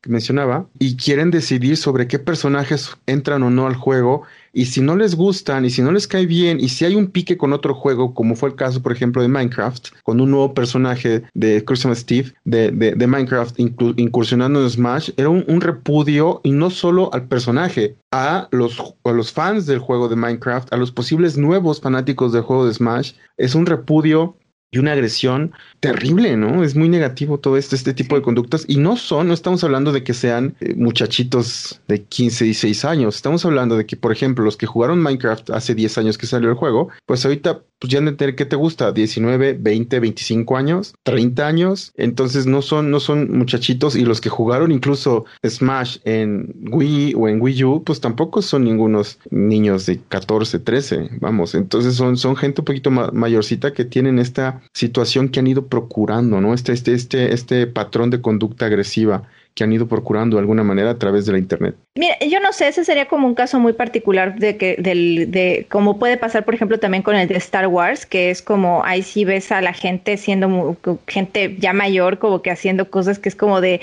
[0.00, 4.22] que mencionaba, y quieren decidir sobre qué personajes entran o no al juego.
[4.54, 7.06] Y si no les gustan y si no les cae bien y si hay un
[7.06, 10.52] pique con otro juego, como fue el caso, por ejemplo, de Minecraft, con un nuevo
[10.52, 16.42] personaje de Christmas Steve de, de, de Minecraft incursionando en Smash, era un, un, repudio
[16.44, 20.76] y no solo al personaje, a los, a los fans del juego de Minecraft, a
[20.76, 23.12] los posibles nuevos fanáticos del juego de Smash.
[23.38, 24.36] Es un repudio
[24.72, 26.64] y una agresión terrible, ¿no?
[26.64, 28.64] Es muy negativo todo este, este tipo de conductas.
[28.66, 33.16] Y no son, no estamos hablando de que sean eh, muchachitos de 15, 16 años,
[33.16, 36.48] estamos hablando de que, por ejemplo, los que jugaron Minecraft hace 10 años que salió
[36.48, 38.92] el juego, pues ahorita pues ya han de tener, ¿qué te gusta?
[38.92, 44.28] 19, 20, 25 años, 30 años, entonces no son, no son muchachitos y los que
[44.28, 49.98] jugaron incluso Smash en Wii o en Wii U, pues tampoco son ningunos niños de
[49.98, 55.28] 14, 13, vamos, entonces son, son gente un poquito ma mayorcita que tienen esta situación
[55.28, 56.54] que han ido procurando, ¿no?
[56.54, 60.90] Este, este, este, este patrón de conducta agresiva que han ido procurando de alguna manera
[60.90, 61.76] a través de la internet.
[61.94, 65.66] Mira, yo no sé, ese sería como un caso muy particular de que, del, de
[65.70, 69.02] cómo puede pasar, por ejemplo, también con el de Star Wars, que es como ahí
[69.02, 73.28] sí ves a la gente siendo muy, gente ya mayor, como que haciendo cosas que
[73.28, 73.80] es como de,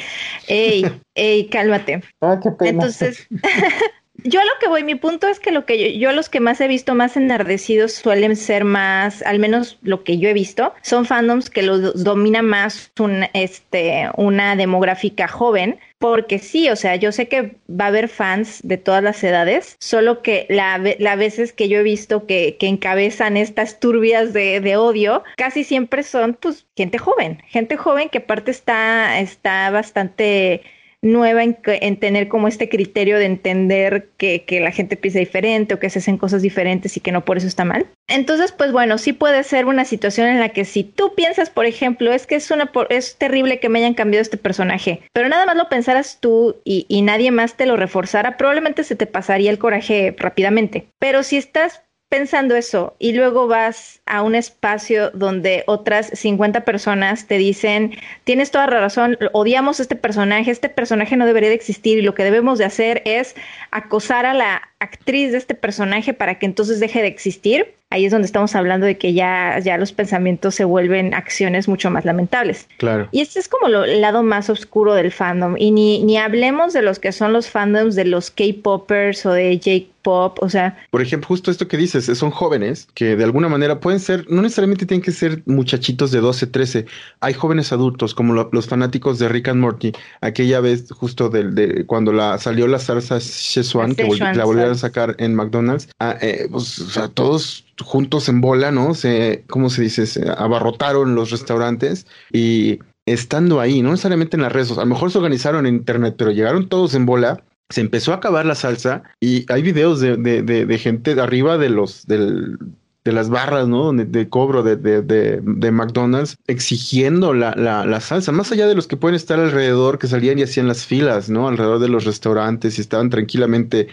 [0.47, 2.01] hey, hey, cálmate.
[2.21, 2.71] Ah, qué pena.
[2.71, 3.27] Entonces,
[4.23, 6.59] Yo lo que voy, mi punto es que lo que yo, yo, los que más
[6.61, 11.05] he visto más enardecidos suelen ser más, al menos lo que yo he visto, son
[11.05, 17.11] fandoms que los domina más un, este, una demográfica joven, porque sí, o sea, yo
[17.11, 21.53] sé que va a haber fans de todas las edades, solo que la, la veces
[21.53, 26.35] que yo he visto que, que encabezan estas turbias de, de, odio, casi siempre son
[26.39, 30.61] pues gente joven, gente joven que aparte está, está bastante
[31.01, 35.73] nueva en, en, tener como este criterio de entender que, que, la gente piensa diferente
[35.73, 37.87] o que se hacen cosas diferentes y que no por eso está mal.
[38.07, 41.65] Entonces, pues bueno, sí puede ser una situación en la que si tú piensas, por
[41.65, 45.45] ejemplo, es que es una es terrible que me hayan cambiado este personaje, pero nada
[45.45, 49.51] más lo pensaras tú y, y nadie más te lo reforzara, probablemente se te pasaría
[49.51, 50.87] el coraje rápidamente.
[50.99, 57.27] Pero si estás pensando eso y luego vas a un espacio donde otras 50 personas
[57.27, 57.91] te dicen,
[58.23, 62.01] tienes toda la razón, odiamos a este personaje, este personaje no debería de existir y
[62.01, 63.35] lo que debemos de hacer es
[63.69, 68.11] acosar a la actriz de este personaje para que entonces deje de existir, ahí es
[68.11, 72.67] donde estamos hablando de que ya, ya los pensamientos se vuelven acciones mucho más lamentables.
[72.77, 73.07] Claro.
[73.11, 75.55] Y este es como lo, el lado más oscuro del fandom.
[75.57, 79.59] Y ni, ni hablemos de los que son los fandoms de los K-Poppers o de
[80.03, 80.77] J-Pop, o sea...
[80.91, 84.41] Por ejemplo, justo esto que dices, son jóvenes que de alguna manera pueden ser, no
[84.41, 86.85] necesariamente tienen que ser muchachitos de 12, 13.
[87.19, 89.91] Hay jóvenes adultos, como lo, los fanáticos de Rick and Morty,
[90.21, 94.77] aquella vez justo de, de cuando la salió la salsa Szechuan, que la volvieron a
[94.77, 98.93] sacar en McDonald's, ah, eh, pues, o sea, todos juntos en bola, ¿no?
[98.93, 100.05] Se, ¿cómo se dice?
[100.05, 105.11] Se abarrotaron los restaurantes y estando ahí, no necesariamente en las redes, a lo mejor
[105.11, 109.03] se organizaron en internet, pero llegaron todos en bola, se empezó a acabar la salsa
[109.19, 112.57] y hay videos de, de, de, de gente de arriba de los, del,
[113.05, 113.93] de las barras, ¿no?
[113.93, 118.67] De, de cobro de, de, de, de, McDonald's, exigiendo la, la, la, salsa, más allá
[118.67, 121.47] de los que pueden estar alrededor, que salían y hacían las filas, ¿no?
[121.47, 123.87] Alrededor de los restaurantes y estaban tranquilamente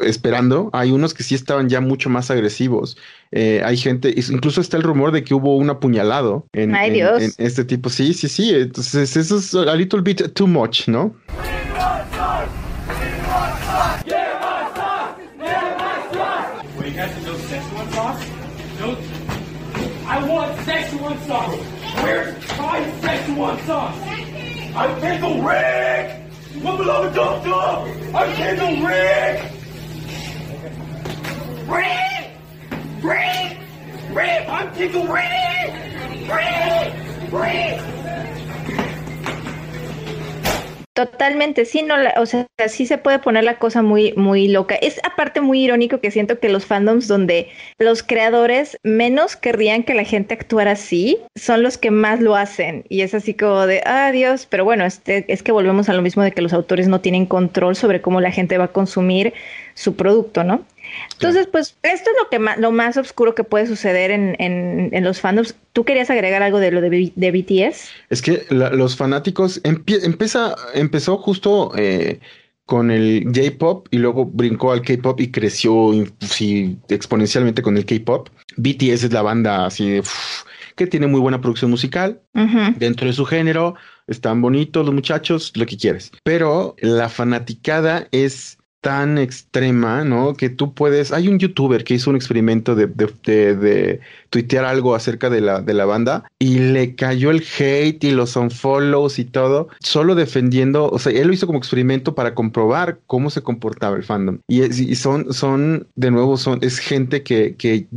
[0.00, 0.70] esperando.
[0.72, 2.96] Hay unos que sí estaban ya mucho más agresivos.
[3.32, 7.22] Eh, hay gente, incluso está el rumor de que hubo un apuñalado en, Ay, en,
[7.22, 7.88] en este tipo.
[7.90, 8.54] Sí, sí, sí.
[8.54, 11.14] Entonces, eso es a little bit too much, ¿no?
[23.36, 23.94] Szechuan sauce?
[24.74, 26.22] I'm Pickle Rick!
[26.62, 28.16] My beloved Dum Dum!
[28.16, 29.52] I'm Pickle Rick!
[31.68, 32.30] Rick!
[33.02, 33.58] Rick!
[34.10, 34.48] Rick!
[34.48, 35.74] I'm Pickle Rick!
[36.30, 37.30] Rick!
[37.30, 37.95] Rick!
[40.96, 44.76] Totalmente, sí, no, o sea, sí se puede poner la cosa muy, muy loca.
[44.76, 49.92] Es aparte muy irónico que siento que los fandoms donde los creadores menos querrían que
[49.92, 52.86] la gente actuara así, son los que más lo hacen.
[52.88, 56.00] Y es así como de, ah, Dios, pero bueno, este, es que volvemos a lo
[56.00, 59.34] mismo de que los autores no tienen control sobre cómo la gente va a consumir
[59.74, 60.64] su producto, ¿no?
[61.12, 64.90] Entonces, pues esto es lo que más, lo más oscuro que puede suceder en, en,
[64.92, 65.54] en, los fandoms.
[65.72, 67.88] ¿Tú querías agregar algo de lo de, de BTS?
[68.10, 72.20] Es que la, los fanáticos empieza, empezó justo eh,
[72.66, 78.28] con el J-pop y luego brincó al K-pop y creció sí, exponencialmente con el K-pop.
[78.56, 80.02] BTS es la banda así de,
[80.74, 82.76] que tiene muy buena producción musical uh -huh.
[82.76, 83.76] dentro de su género.
[84.06, 86.12] Están bonitos los muchachos, lo que quieres.
[86.22, 90.34] Pero la fanaticada es tan extrema, ¿no?
[90.34, 91.12] Que tú puedes.
[91.12, 95.60] Hay un youtuber que hizo un experimento de, de, de, tuitear algo acerca de la,
[95.60, 100.88] de la banda y le cayó el hate y los unfollows y todo, solo defendiendo.
[100.88, 104.38] O sea, él lo hizo como experimento para comprobar cómo se comportaba el fandom.
[104.46, 107.88] Y, son, son, de nuevo, son, es gente que, que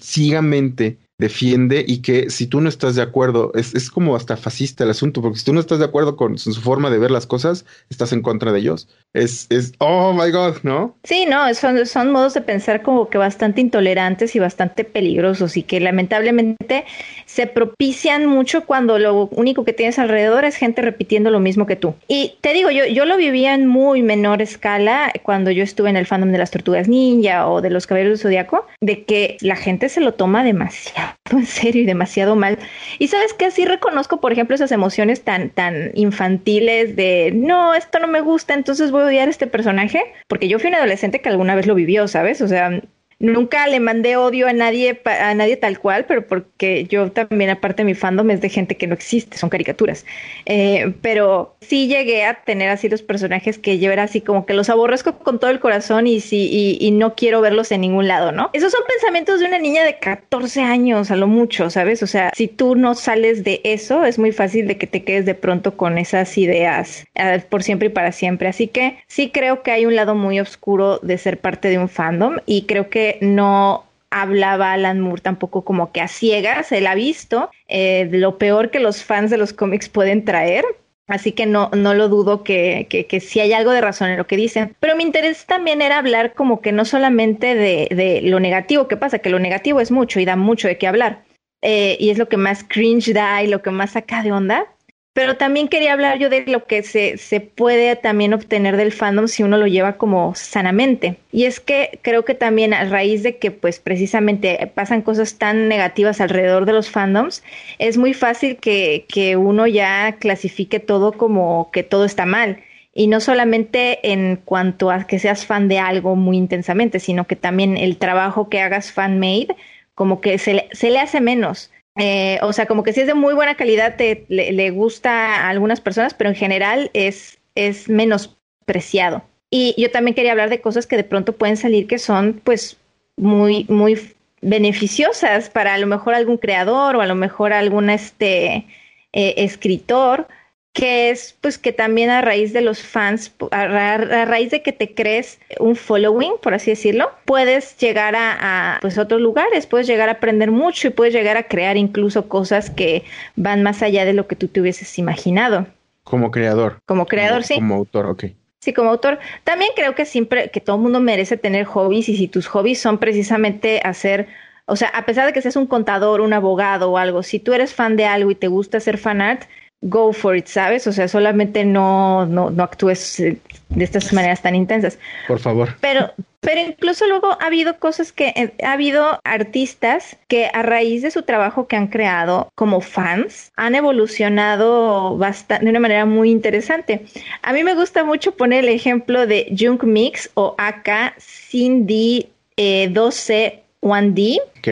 [0.00, 4.84] ciegamente defiende y que si tú no estás de acuerdo, es, es, como hasta fascista
[4.84, 7.26] el asunto, porque si tú no estás de acuerdo con su forma de ver las
[7.26, 8.88] cosas, estás en contra de ellos.
[9.12, 10.96] Es, es oh my God, ¿no?
[11.02, 15.64] Sí, no, son, son modos de pensar como que bastante intolerantes y bastante peligrosos y
[15.64, 16.84] que lamentablemente
[17.28, 21.76] se propician mucho cuando lo único que tienes alrededor es gente repitiendo lo mismo que
[21.76, 21.94] tú.
[22.08, 25.98] Y te digo, yo, yo lo vivía en muy menor escala cuando yo estuve en
[25.98, 29.56] el fandom de las tortugas ninja o de los caballeros del zodiaco, de que la
[29.56, 32.58] gente se lo toma demasiado en serio y demasiado mal.
[32.98, 37.98] Y sabes que así reconozco, por ejemplo, esas emociones tan, tan infantiles de no, esto
[37.98, 41.20] no me gusta, entonces voy a odiar a este personaje, porque yo fui un adolescente
[41.20, 42.40] que alguna vez lo vivió, ¿sabes?
[42.40, 42.80] O sea,
[43.20, 47.82] Nunca le mandé odio a nadie, a nadie tal cual, pero porque yo también, aparte
[47.82, 50.06] de mi fandom, es de gente que no existe, son caricaturas.
[50.46, 54.54] Eh, pero sí llegué a tener así los personajes que yo era así como que
[54.54, 58.30] los aborrezco con todo el corazón y, sí, y, no quiero verlos en ningún lado,
[58.30, 58.50] ¿no?
[58.52, 62.02] Esos son pensamientos de una niña de 14 años, a lo mucho, ¿sabes?
[62.04, 65.26] O sea, si tú no sales de eso, es muy fácil de que te quedes
[65.26, 68.48] de pronto con esas ideas eh, por siempre y para siempre.
[68.48, 71.88] Así que sí creo que hay un lado muy oscuro de ser parte de un
[71.88, 76.94] fandom y creo que no hablaba Alan Moore tampoco como que a ciegas, él ha
[76.94, 80.64] visto eh, lo peor que los fans de los cómics pueden traer.
[81.06, 84.18] Así que no, no lo dudo que, que, que sí hay algo de razón en
[84.18, 84.76] lo que dicen.
[84.78, 88.98] Pero mi interés también era hablar como que no solamente de, de lo negativo que
[88.98, 91.24] pasa, que lo negativo es mucho y da mucho de qué hablar.
[91.62, 94.66] Eh, y es lo que más cringe da y lo que más saca de onda.
[95.12, 99.26] Pero también quería hablar yo de lo que se, se puede también obtener del fandom
[99.26, 101.16] si uno lo lleva como sanamente.
[101.32, 105.66] Y es que creo que también a raíz de que pues precisamente pasan cosas tan
[105.66, 107.42] negativas alrededor de los fandoms,
[107.78, 112.62] es muy fácil que, que uno ya clasifique todo como que todo está mal.
[112.94, 117.36] Y no solamente en cuanto a que seas fan de algo muy intensamente, sino que
[117.36, 119.48] también el trabajo que hagas fan-made,
[119.94, 123.06] como que se le, se le hace menos eh, o sea, como que si es
[123.06, 127.88] de muy buena calidad, te, le, gusta a algunas personas, pero en general es, es
[127.88, 129.22] menospreciado.
[129.50, 132.76] Y yo también quería hablar de cosas que de pronto pueden salir que son pues
[133.16, 133.98] muy, muy
[134.40, 138.66] beneficiosas para a lo mejor algún creador o a lo mejor algún este,
[139.12, 140.28] eh, escritor
[140.72, 143.96] que es pues que también a raíz de los fans, a,
[144.26, 149.20] raíz de que te crees un following, por así decirlo, puedes llegar a, pues otros
[149.20, 153.04] lugares, puedes llegar a aprender mucho y puedes llegar a crear incluso cosas que
[153.34, 155.66] van más allá de lo que tú te hubieses imaginado.
[156.04, 156.78] Como creador.
[156.86, 157.56] Como creador, sí.
[157.56, 158.24] Como autor, ok.
[158.60, 159.18] Sí, como autor.
[159.44, 162.80] También creo que siempre, que todo el mundo merece tener hobbies y si tus hobbies
[162.80, 164.28] son precisamente hacer
[164.70, 167.54] o sea, a pesar de que seas un contador, un abogado o algo, si tú
[167.54, 169.44] eres fan de algo y te gusta hacer fan art,
[169.80, 170.86] go for it, ¿sabes?
[170.86, 174.98] O sea, solamente no, no, no actúes eh, de estas maneras tan intensas.
[175.26, 175.76] Por favor.
[175.80, 181.02] Pero, pero incluso luego ha habido cosas que, eh, ha habido artistas que a raíz
[181.02, 186.30] de su trabajo que han creado como fans, han evolucionado bastante, de una manera muy
[186.30, 187.04] interesante.
[187.42, 192.88] A mí me gusta mucho poner el ejemplo de Junk Mix o AK Cindy eh,
[192.90, 194.40] 12 1D.
[194.58, 194.68] Ok.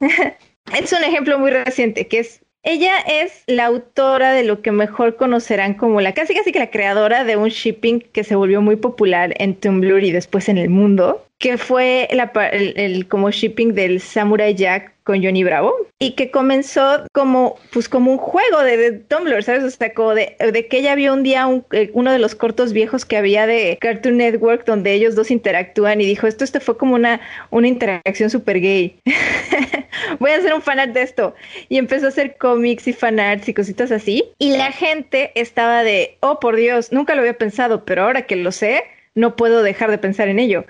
[0.74, 5.16] es un ejemplo muy reciente que es ella es la autora de lo que mejor
[5.16, 8.76] conocerán como la casi casi que la creadora de un shipping que se volvió muy
[8.76, 14.54] popular en Tumblr y después en el mundo, que fue el, como shipping del Samurai
[14.54, 19.64] Jack con Johnny Bravo y que comenzó como pues como un juego de, Tumblr, ¿sabes?
[19.64, 20.36] O sea, como de,
[20.70, 24.18] que ella vio un día eh, uno de los cortos viejos que había de Cartoon
[24.18, 28.60] Network donde ellos dos interactúan y dijo, esto este fue como una, una interacción súper
[28.60, 29.00] gay.
[30.18, 31.34] Voy a hacer un fanart de esto.
[31.70, 34.24] Y empezó a hacer cómics y fanarts y cositas así.
[34.38, 38.36] Y la gente estaba de, oh por Dios, nunca lo había pensado, pero ahora que
[38.36, 38.84] lo sé,
[39.14, 40.66] no puedo dejar de pensar en ello.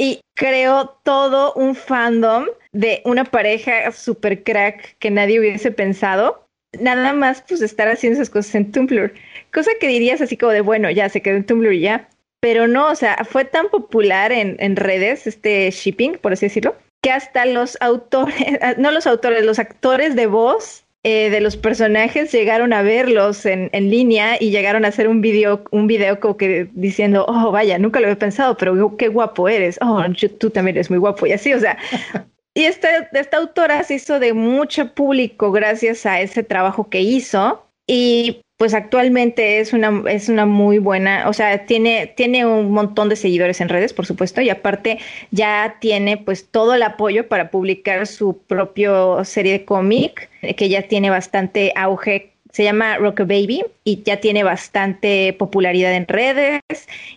[0.00, 6.48] Y creó todo un fandom de una pareja super crack que nadie hubiese pensado.
[6.80, 9.12] Nada más pues estar haciendo esas cosas en Tumblr.
[9.52, 12.08] Cosa que dirías así como de, bueno, ya se quedó en Tumblr y ya.
[12.40, 16.76] Pero no, o sea, fue tan popular en, en redes este shipping, por así decirlo,
[17.02, 18.36] que hasta los autores,
[18.78, 23.70] no los autores, los actores de voz eh, de los personajes llegaron a verlos en,
[23.72, 27.78] en, línea y llegaron a hacer un video, un video como que diciendo, oh, vaya,
[27.78, 30.02] nunca lo había pensado, pero qué guapo eres, oh,
[30.38, 31.78] tú también eres muy guapo y así, o sea.
[32.52, 37.64] Y esta, esta autora se hizo de mucho público gracias a ese trabajo que hizo
[37.86, 43.08] y pues actualmente es una, es una muy buena, o sea, tiene, tiene un montón
[43.08, 44.98] de seguidores en redes, por supuesto, y aparte
[45.30, 50.82] ya tiene pues todo el apoyo para publicar su propio serie de cómic, que ya
[50.82, 52.32] tiene bastante auge.
[52.52, 56.60] Se llama Rock Baby y ya tiene bastante popularidad en redes.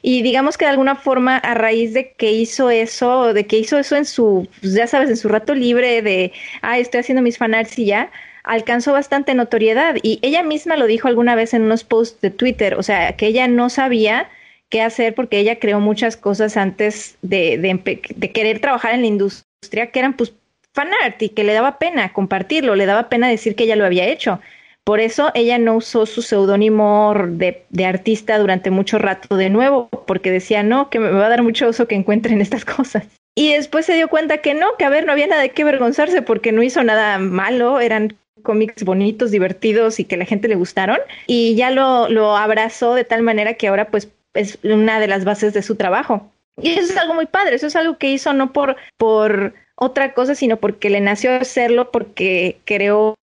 [0.02, 3.78] Y digamos que de alguna forma a raíz de que hizo eso, de que hizo
[3.78, 6.32] eso en su, pues, ya sabes, en su rato libre de,
[6.62, 8.12] ah, estoy haciendo mis fanarts y ya,
[8.44, 12.76] alcanzó bastante notoriedad y ella misma lo dijo alguna vez en unos posts de Twitter,
[12.76, 14.30] o sea, que ella no sabía
[14.70, 19.92] qué hacer porque ella creó muchas cosas antes de, de, querer trabajar en la industria
[19.92, 20.34] que eran pues
[20.74, 24.08] fanart y que le daba pena compartirlo, le daba pena decir que ella lo había
[24.08, 24.40] hecho.
[24.84, 29.88] Por eso ella no usó su seudónimo de, de, artista durante mucho rato de nuevo,
[30.08, 33.08] porque decía, no, que me va a dar mucho oso que encuentren estas cosas.
[33.36, 35.62] Y después se dio cuenta que no, que a ver, no había nada de qué
[35.62, 40.56] avergonzarse porque no hizo nada malo, eran cómics bonitos, divertidos y que la gente le
[40.56, 41.00] gustaron.
[41.26, 45.26] Y ya lo, lo abrazó de tal manera que ahora pues es una de las
[45.26, 46.30] bases de su trabajo.
[46.62, 50.14] Y eso es algo muy padre, eso es algo que hizo no por, por otra
[50.14, 53.16] cosa, sino porque le nació hacerlo, porque creó,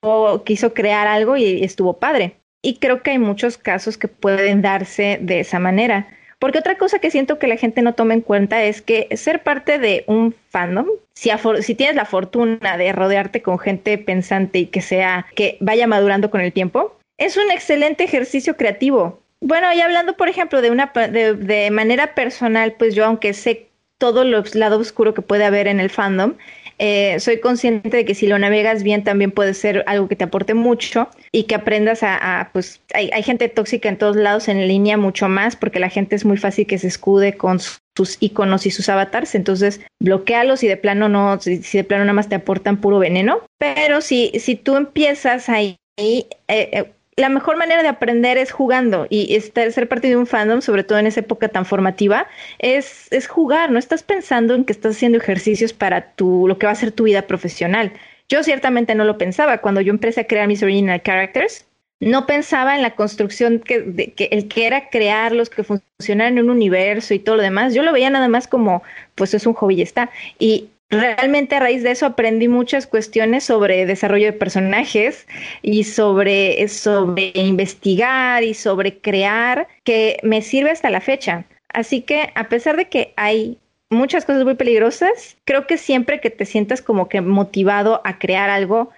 [0.45, 2.37] quiso crear algo y estuvo padre.
[2.63, 6.09] Y creo que hay muchos casos que pueden darse de esa manera.
[6.41, 9.43] Porque otra cosa que siento que la gente no toma en cuenta es que ser
[9.43, 11.31] parte de un fandom, si,
[11.75, 16.41] tienes la fortuna de rodearte con gente pensante y que sea, que vaya madurando con
[16.41, 19.21] el tiempo, es un excelente ejercicio creativo.
[19.43, 23.69] Bueno, y hablando, por ejemplo, de una de, de manera personal, pues yo, aunque sé
[23.99, 26.37] todo el lado oscuro que puede haber en el fandom,
[26.83, 30.25] eh, soy consciente de que si lo navegas bien también puede ser algo que te
[30.25, 34.97] aporte mucho y que aprendas a, pues hay, gente tóxica en todos lados en línea
[34.97, 38.71] mucho más porque la gente es muy fácil que se escude con sus iconos y
[38.71, 42.79] sus avatars, entonces bloquealos y de plano no, si, de plano nada más te aportan
[42.79, 48.39] puro veneno, pero si, si tú empiezas ahí, eh, eh, la mejor manera de aprender
[48.39, 51.65] es jugando y estar, ser parte de un fandom, sobre todo en esa época tan
[51.67, 52.27] formativa,
[52.59, 56.67] es, es jugar, no estás pensando en que estás haciendo ejercicios para tu, lo que
[56.67, 57.93] va a ser tu vida profesional.
[58.29, 59.59] Yo ciertamente no lo pensaba.
[59.59, 61.67] Cuando yo empecé a crear mis original characters,
[62.01, 67.13] no pensaba en la construcción que, el que era crearlos, que funcionaran en un universo
[67.13, 67.75] y todo lo demás.
[67.75, 68.83] Yo lo veía nada más como,
[69.17, 70.11] pues es un hobby y está.
[70.39, 75.27] Y realmente a raíz de eso aprendí muchas cuestiones sobre desarrollo de personajes
[75.63, 81.45] y sobre, sobre investigar y sobre crear que me sirve hasta la fecha.
[81.69, 83.59] Así que a pesar de que hay
[83.91, 88.51] muchas cosas muy peligrosas, creo que siempre que te sientas como que motivado a crear
[88.51, 88.91] algo,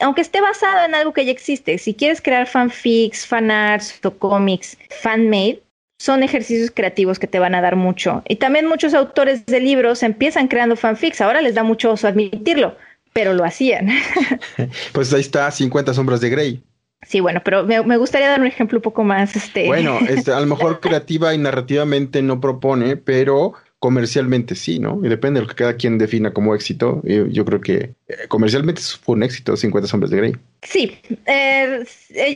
[0.00, 4.78] aunque esté basado en algo que ya existe, si quieres crear fanfics, fanarts o cómics
[4.90, 5.62] fanmade,
[6.02, 8.24] son ejercicios creativos que te van a dar mucho.
[8.28, 12.76] Y también muchos autores de libros empiezan creando fanfics, ahora les da mucho oso admitirlo,
[13.12, 13.88] pero lo hacían.
[14.92, 16.62] pues ahí está 50 sombras de Grey.
[17.06, 19.36] Sí, bueno, pero me, gustaría dar un ejemplo un poco más.
[19.36, 19.68] Este...
[19.68, 24.98] Bueno, este, a lo mejor creativa y narrativamente no propone, pero comercialmente sí, ¿no?
[25.04, 27.00] Y depende de lo que cada quien defina como éxito.
[27.04, 30.36] Yo, creo que eh, comercialmente fue un éxito, 50 sombras de Grey.
[30.62, 31.84] Sí, eh,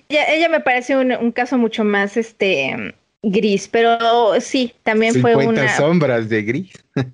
[0.08, 2.94] ella, me parece un, un, caso mucho más, este,
[3.30, 5.68] gris, pero sí, también fue una...
[5.76, 6.72] sombras de gris.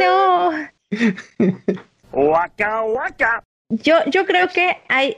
[0.00, 0.50] no.
[3.68, 5.16] Yo, yo creo que hay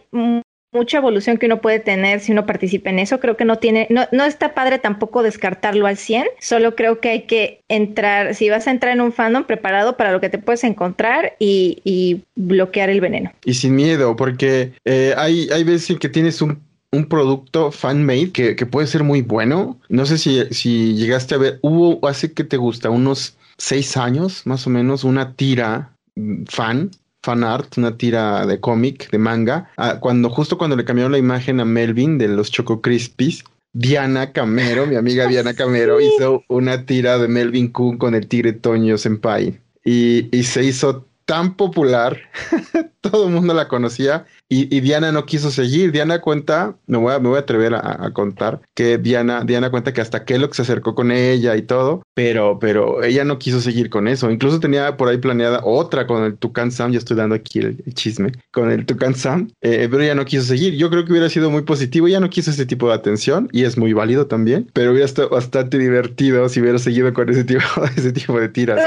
[0.72, 3.20] mucha evolución que uno puede tener si uno participa en eso.
[3.20, 6.26] Creo que no tiene, no, no está padre tampoco descartarlo al 100.
[6.40, 10.12] Solo creo que hay que entrar, si vas a entrar en un fandom preparado para
[10.12, 13.32] lo que te puedes encontrar y, y bloquear el veneno.
[13.44, 18.57] Y sin miedo, porque eh, hay, hay veces que tienes un un producto fan-made que,
[18.57, 19.78] que, puede ser muy bueno.
[19.89, 24.47] No sé si, si llegaste a ver, hubo hace que te gusta, unos seis años
[24.47, 26.91] más o menos, una tira mm, fan,
[27.22, 31.18] fan art, una tira de cómic, de manga, ah, cuando justo cuando le cambiaron la
[31.18, 33.45] imagen a Melvin de los Choco Crispies.
[33.74, 38.55] Diana Camero, mi amiga Diana Camero, hizo una tira de Melvin Kuhn con el tigre
[38.55, 39.61] Toño Senpai.
[39.84, 42.18] Y, y se hizo tan popular,
[43.03, 45.93] todo el mundo la conocía y, Diana no quiso seguir.
[45.93, 49.93] Diana cuenta, me voy a, me voy a atrever a, contar, que Diana, Diana cuenta
[49.93, 53.91] que hasta Kellogg se acercó con ella y todo, pero, pero ella no quiso seguir
[53.91, 54.31] con eso.
[54.31, 57.85] Incluso tenía por ahí planeada otra con el Tucán Sam, ya estoy dando aquí el,
[57.93, 60.76] chisme, con el Tucán Sam, eh, pero ella no quiso seguir.
[60.76, 63.64] Yo creo que hubiera sido muy positivo, ella no quiso ese tipo de atención y
[63.64, 67.61] es muy válido también, pero hubiera estado bastante divertido si hubiera seguido con ese tipo,
[67.99, 68.81] ese tipo de tiras.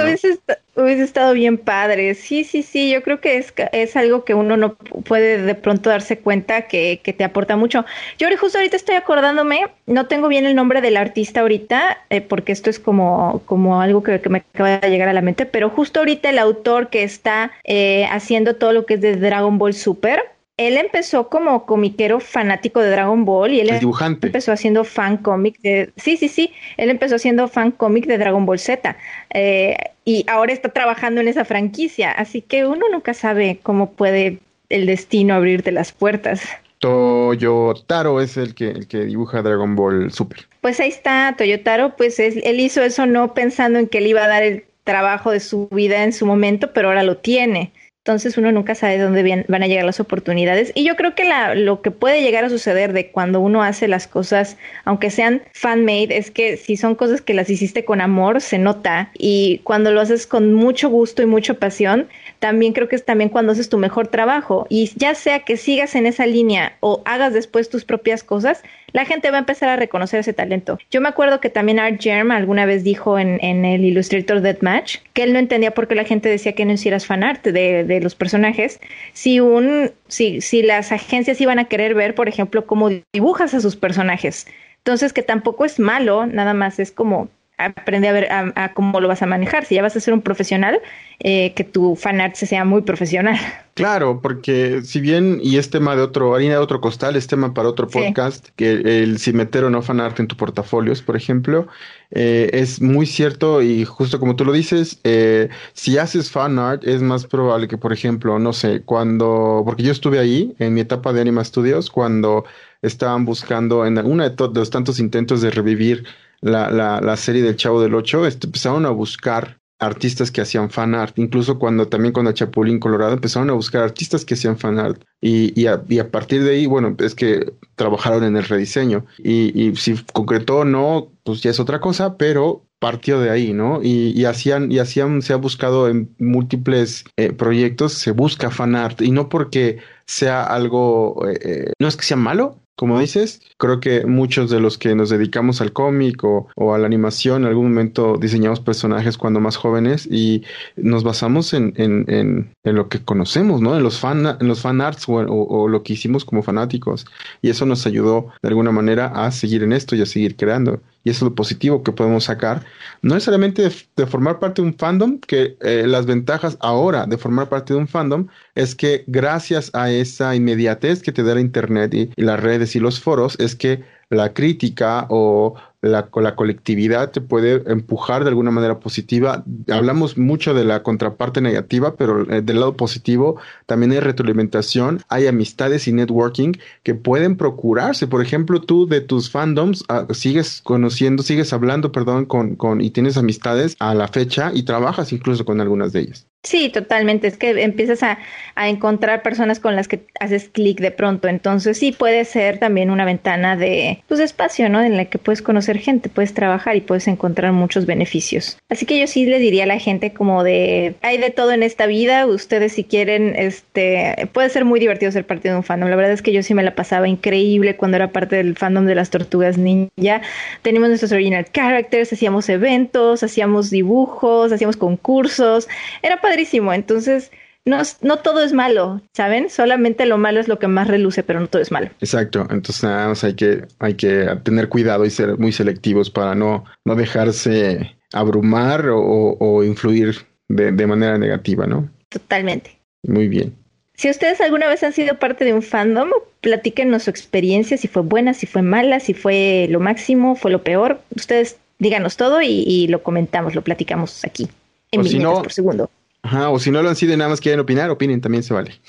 [0.75, 2.15] Hubiese estado bien padre.
[2.15, 2.91] Sí, sí, sí.
[2.91, 7.01] Yo creo que es, es algo que uno no puede de pronto darse cuenta que,
[7.03, 7.85] que te aporta mucho.
[8.17, 12.51] Yo justo ahorita estoy acordándome, no tengo bien el nombre del artista ahorita, eh, porque
[12.51, 15.99] esto es como, como algo que, me acaba de llegar a la mente, pero justo
[15.99, 20.23] ahorita el autor que está eh, haciendo todo lo que es de Dragon Ball Super
[20.67, 25.91] él empezó como comiquero fanático de Dragon Ball y él empezó haciendo fan cómic de...
[25.97, 28.95] Sí, sí, sí, él empezó haciendo fan cómic de Dragon Ball Z
[29.33, 34.39] eh, y ahora está trabajando en esa franquicia, así que uno nunca sabe cómo puede
[34.69, 36.41] el destino abrirte las puertas.
[36.79, 40.47] Toyotaro es el que, el que dibuja Dragon Ball Super.
[40.61, 44.27] Pues ahí está, Toyotaro, pues él hizo eso no pensando en que le iba a
[44.27, 47.71] dar el trabajo de su vida en su momento, pero ahora lo tiene.
[48.03, 50.71] Entonces uno nunca sabe dónde van a llegar las oportunidades.
[50.73, 53.87] Y yo creo que la, lo que puede llegar a suceder de cuando uno hace
[53.87, 58.41] las cosas, aunque sean fan-made, es que si son cosas que las hiciste con amor,
[58.41, 59.11] se nota.
[59.13, 62.09] Y cuando lo haces con mucho gusto y mucha pasión,
[62.41, 64.65] también creo que es también cuando haces tu mejor trabajo.
[64.67, 68.63] Y ya sea que sigas en esa línea o hagas después tus propias cosas,
[68.93, 70.79] la gente va a empezar a reconocer ese talento.
[70.89, 75.21] Yo me acuerdo que también Art Germ alguna vez dijo en, el Illustrator Deathmatch que
[75.21, 78.15] él no entendía por qué la gente decía que no hicieras fanart de, de los
[78.15, 78.79] personajes
[79.13, 83.61] si un si, si las agencias iban a querer ver, por ejemplo, cómo dibujas a
[83.61, 84.47] sus personajes.
[84.77, 87.29] Entonces, que tampoco es malo, nada más es como
[87.65, 89.65] aprende a ver a, cómo lo vas a manejar.
[89.65, 90.79] Si ya vas a ser un profesional,
[91.19, 93.37] eh, que tu fanart sea muy profesional.
[93.73, 97.53] Claro, porque si bien, y es tema de otro, harina de otro costal, es tema
[97.53, 101.67] para otro podcast, que el si meter o no fanart en tu portafolios, por ejemplo,
[102.11, 107.01] eh, es muy cierto y justo como tú lo dices, eh, si haces fanart es
[107.01, 111.13] más probable que, por ejemplo, no sé, cuando, porque yo estuve ahí en mi etapa
[111.13, 112.43] de Anima Studios, cuando
[112.81, 116.03] estaban buscando en alguna de, de los tantos intentos de revivir
[116.41, 120.69] la, la, la serie del Chavo del Ocho, este, empezaron a buscar artistas que hacían
[120.69, 124.79] fan art, incluso cuando también el Chapulín Colorado empezaron a buscar artistas que hacían fan
[124.79, 125.03] art.
[125.19, 129.05] Y, y, a, partir de ahí, bueno, es que trabajaron en el rediseño.
[129.17, 133.53] Y, y, si concretó o no, pues ya es otra cosa, pero partió de ahí,
[133.53, 133.81] ¿no?
[133.81, 138.75] Y, y hacían, y hacían, se ha buscado en múltiples eh, proyectos, se busca fan
[138.75, 139.01] art.
[139.01, 143.79] Y no porque sea algo, eh, eh no es que sea malo, como dices, creo
[143.79, 147.49] que muchos de los que nos dedicamos al cómic o, o, a la animación, en
[147.49, 150.41] algún momento diseñamos personajes cuando más jóvenes y
[150.77, 153.77] nos basamos en, en, en, en lo que conocemos, ¿no?
[153.77, 157.05] En los fan, en los fan arts o, o, lo que hicimos como fanáticos.
[157.43, 160.81] Y eso nos ayudó de alguna manera a seguir en esto y a seguir creando
[161.03, 162.65] y eso es lo positivo que podemos sacar,
[163.01, 167.17] no necesariamente de, de formar parte de un fandom, que eh, las ventajas ahora de
[167.17, 171.41] formar parte de un fandom es que gracias a esa inmediatez que te da la
[171.41, 176.35] internet y, y las redes y los foros, es que la crítica o la, la,
[176.35, 179.43] colectividad te puede empujar de alguna manera positiva.
[179.69, 185.27] Hablamos mucho de la contraparte negativa, pero eh, del lado positivo también hay retroalimentación, hay
[185.27, 186.53] amistades y networking
[186.83, 188.07] que pueden procurarse.
[188.07, 192.91] Por ejemplo, tú de tus fandoms ah, sigues conociendo, sigues hablando, perdón, con, con y
[192.91, 196.30] tienes amistades a la fecha y trabajas incluso con algunas de ellas.
[196.43, 197.27] Sí, totalmente.
[197.27, 198.17] Es que empiezas a,
[198.55, 201.27] a encontrar personas con las que haces clic de pronto.
[201.27, 204.81] Entonces sí puede ser también una ventana de pues, espacio, ¿no?
[204.81, 208.57] En la que puedes conocer gente, puedes trabajar y puedes encontrar muchos beneficios.
[208.69, 211.61] Así que yo sí le diría a la gente como de hay de todo en
[211.61, 212.25] esta vida.
[212.25, 215.89] Ustedes si quieren, este puede ser muy divertido ser parte de un fandom.
[215.89, 218.85] La verdad es que yo sí me la pasaba increíble cuando era parte del fandom
[218.85, 220.21] de las tortugas ninja.
[220.63, 225.67] Teníamos nuestros original characters, hacíamos eventos, hacíamos dibujos, hacíamos concursos.
[226.01, 226.73] Era padrísimo.
[226.73, 227.31] Entonces,
[227.65, 229.49] no, no todo es malo, ¿saben?
[229.49, 231.89] Solamente lo malo es lo que más reluce, pero no todo es malo.
[231.99, 232.47] Exacto.
[232.49, 236.63] Entonces, nada más hay que, hay que tener cuidado y ser muy selectivos para no,
[236.85, 240.15] no dejarse abrumar o, o influir
[240.49, 241.89] de, de manera negativa, ¿no?
[242.09, 242.77] Totalmente.
[243.03, 243.53] Muy bien.
[243.95, 246.09] Si ustedes alguna vez han sido parte de un fandom,
[246.41, 250.63] platíquenos su experiencia, si fue buena, si fue mala, si fue lo máximo, fue lo
[250.63, 250.99] peor.
[251.15, 254.47] Ustedes díganos todo y, y lo comentamos, lo platicamos aquí
[254.91, 255.89] en O si minutos no- por segundo.
[256.23, 258.53] Ajá, o si no lo han sido y nada más quieren opinar, opinen, también se
[258.53, 258.79] vale.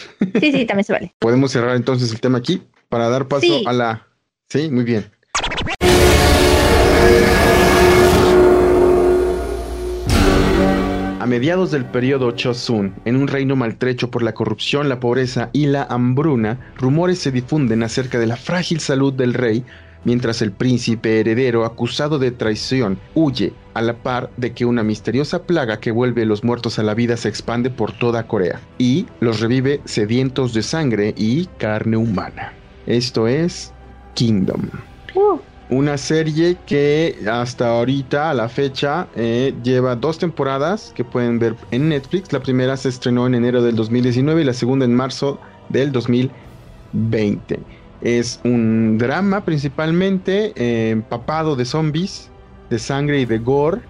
[0.40, 1.14] Sí, sí, también se vale.
[1.18, 3.64] Podemos cerrar entonces el tema aquí para dar paso Sí.
[3.66, 4.06] a la...
[4.48, 5.10] Sí, muy bien.
[11.20, 15.66] A mediados del periodo Chosun, en un reino maltrecho por la corrupción, la pobreza y
[15.66, 19.64] la hambruna, rumores se difunden acerca de la frágil salud del rey,
[20.04, 25.44] mientras el príncipe heredero acusado de traición huye a la par de que una misteriosa
[25.44, 29.40] plaga que vuelve los muertos a la vida se expande por toda Corea y los
[29.40, 32.52] revive sedientos de sangre y carne humana.
[32.86, 33.72] Esto es
[34.14, 34.68] Kingdom.
[35.14, 35.38] Uh,
[35.70, 41.56] Una serie que hasta ahorita, a la fecha, eh, lleva dos temporadas que pueden ver
[41.70, 42.32] en Netflix.
[42.32, 45.40] La primera se estrenó en enero del 2019 y la segunda en marzo
[45.70, 47.60] del 2020.
[48.02, 52.30] Es un drama principalmente eh, empapado de zombies,
[52.68, 53.80] de sangre y de gore,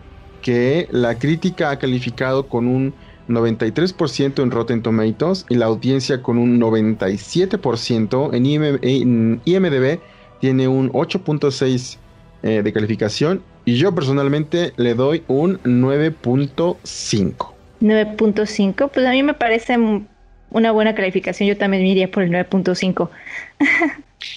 [0.43, 2.93] que la crítica ha calificado con un
[3.29, 10.01] 93% en Rotten Tomatoes y la audiencia con un 97% en, IM en IMDB
[10.41, 11.99] tiene un 8.6
[12.43, 17.53] eh, de calificación y yo personalmente le doy un 9.5.
[17.81, 19.79] 9.5, pues a mí me parece
[20.53, 21.49] una buena calificación.
[21.49, 23.09] Yo también me iría por el 9.5.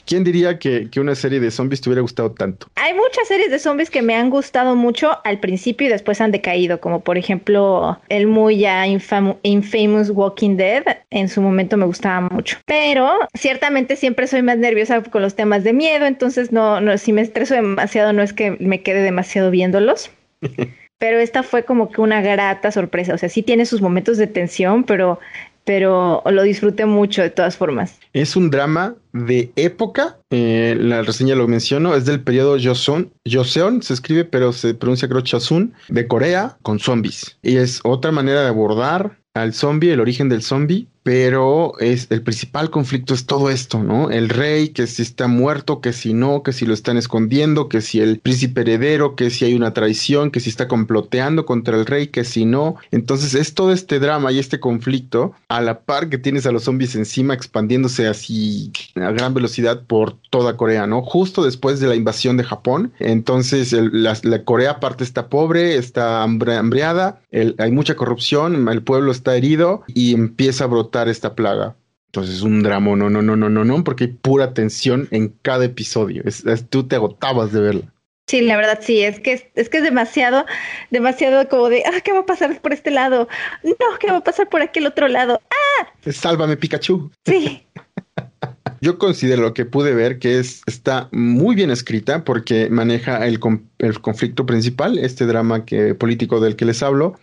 [0.07, 2.68] ¿Quién diría que, que una serie de zombies te hubiera gustado tanto?
[2.76, 6.32] Hay muchas series de zombies que me han gustado mucho al principio y después han
[6.32, 10.84] decaído, como por ejemplo el muy ya infam- infamous Walking Dead.
[11.11, 12.57] En su momento me gustaba mucho.
[12.66, 17.13] Pero ciertamente siempre soy más nerviosa con los temas de miedo, entonces no, no, si
[17.13, 20.09] me estreso demasiado no es que me quede demasiado viéndolos.
[20.97, 23.13] Pero esta fue como que una grata sorpresa.
[23.13, 25.20] O sea, sí tiene sus momentos de tensión, pero,
[25.66, 27.99] pero lo disfruté mucho de todas formas.
[28.13, 33.82] Es un drama de época, eh, la reseña lo menciono, es del periodo Joseon, Joseon
[33.82, 37.38] se escribe pero se pronuncia creo Chosun, de Corea con zombies.
[37.41, 42.23] Y es otra manera de abordar al zombie, el origen del zombie, pero es el
[42.23, 44.09] principal conflicto es todo esto, ¿no?
[44.09, 47.81] El rey, que si está muerto, que si no, que si lo están escondiendo, que
[47.81, 51.85] si el príncipe heredero, que si hay una traición, que si está comploteando contra el
[51.85, 52.77] rey, que si no.
[52.89, 56.63] Entonces es todo este drama y este conflicto a la par que tienes a los
[56.63, 61.03] zombies encima expandiéndose así a gran velocidad por toda Corea, ¿no?
[61.03, 62.93] Justo después de la invasión de Japón.
[62.97, 69.83] Entonces la, Corea aparte está pobre, está hambriada, hay mucha corrupción, el pueblo está herido
[69.87, 71.75] y empieza a brotar esta plaga.
[72.07, 75.35] Entonces es un drama, no, no, no, no, no, no, porque hay pura tensión en
[75.41, 76.23] cada episodio.
[76.25, 77.93] Es, tú te agotabas de verla.
[78.27, 80.45] Sí, la verdad sí, es que es, que es demasiado,
[80.89, 83.27] demasiado como de, ah, ¿qué va a pasar por este lado?
[83.63, 85.41] No, ¿qué va a pasar por aquel otro lado?
[85.51, 86.11] ¡Ah!
[86.11, 87.11] Sálvame, Pikachu.
[87.25, 87.67] Sí.
[88.81, 93.39] Yo considero lo que pude ver que es, está muy bien escrita porque maneja el,
[93.79, 97.19] el conflicto principal, este drama que, político del que les hablo,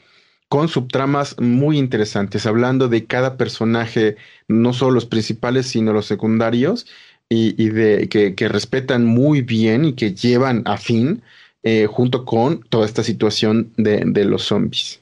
[0.52, 4.16] con subtramas muy interesantes, hablando de cada personaje,
[4.48, 6.86] no solo los principales, sino los secundarios,
[7.30, 11.22] y, de que, respetan muy bien y que llevan a fin
[11.62, 15.00] eh, junto con toda esta situación de, los zombies.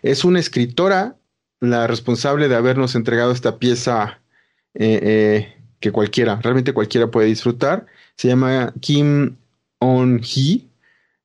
[0.00, 1.16] Es una escritora
[1.60, 4.22] la responsable de habernos entregado esta pieza
[4.72, 7.84] eh, eh, que cualquiera, realmente cualquiera puede disfrutar.
[8.16, 9.36] Se llama Kim
[9.80, 10.66] On-hee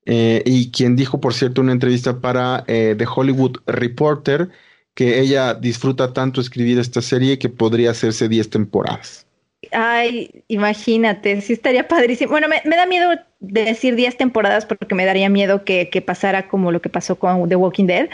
[0.06, 4.50] eh, y quien dijo, por cierto, una entrevista para eh, The Hollywood Reporter,
[4.94, 9.26] que ella disfruta tanto escribir esta serie que podría hacerse 10 temporadas.
[9.72, 12.32] Ay, imagínate, sí estaría padrísimo.
[12.32, 16.72] Bueno, me, da miedo decir 10 temporadas porque me daría miedo que, que pasara como
[16.72, 18.10] lo que pasó con The Walking Dead,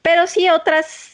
[0.00, 1.11] pero sí otras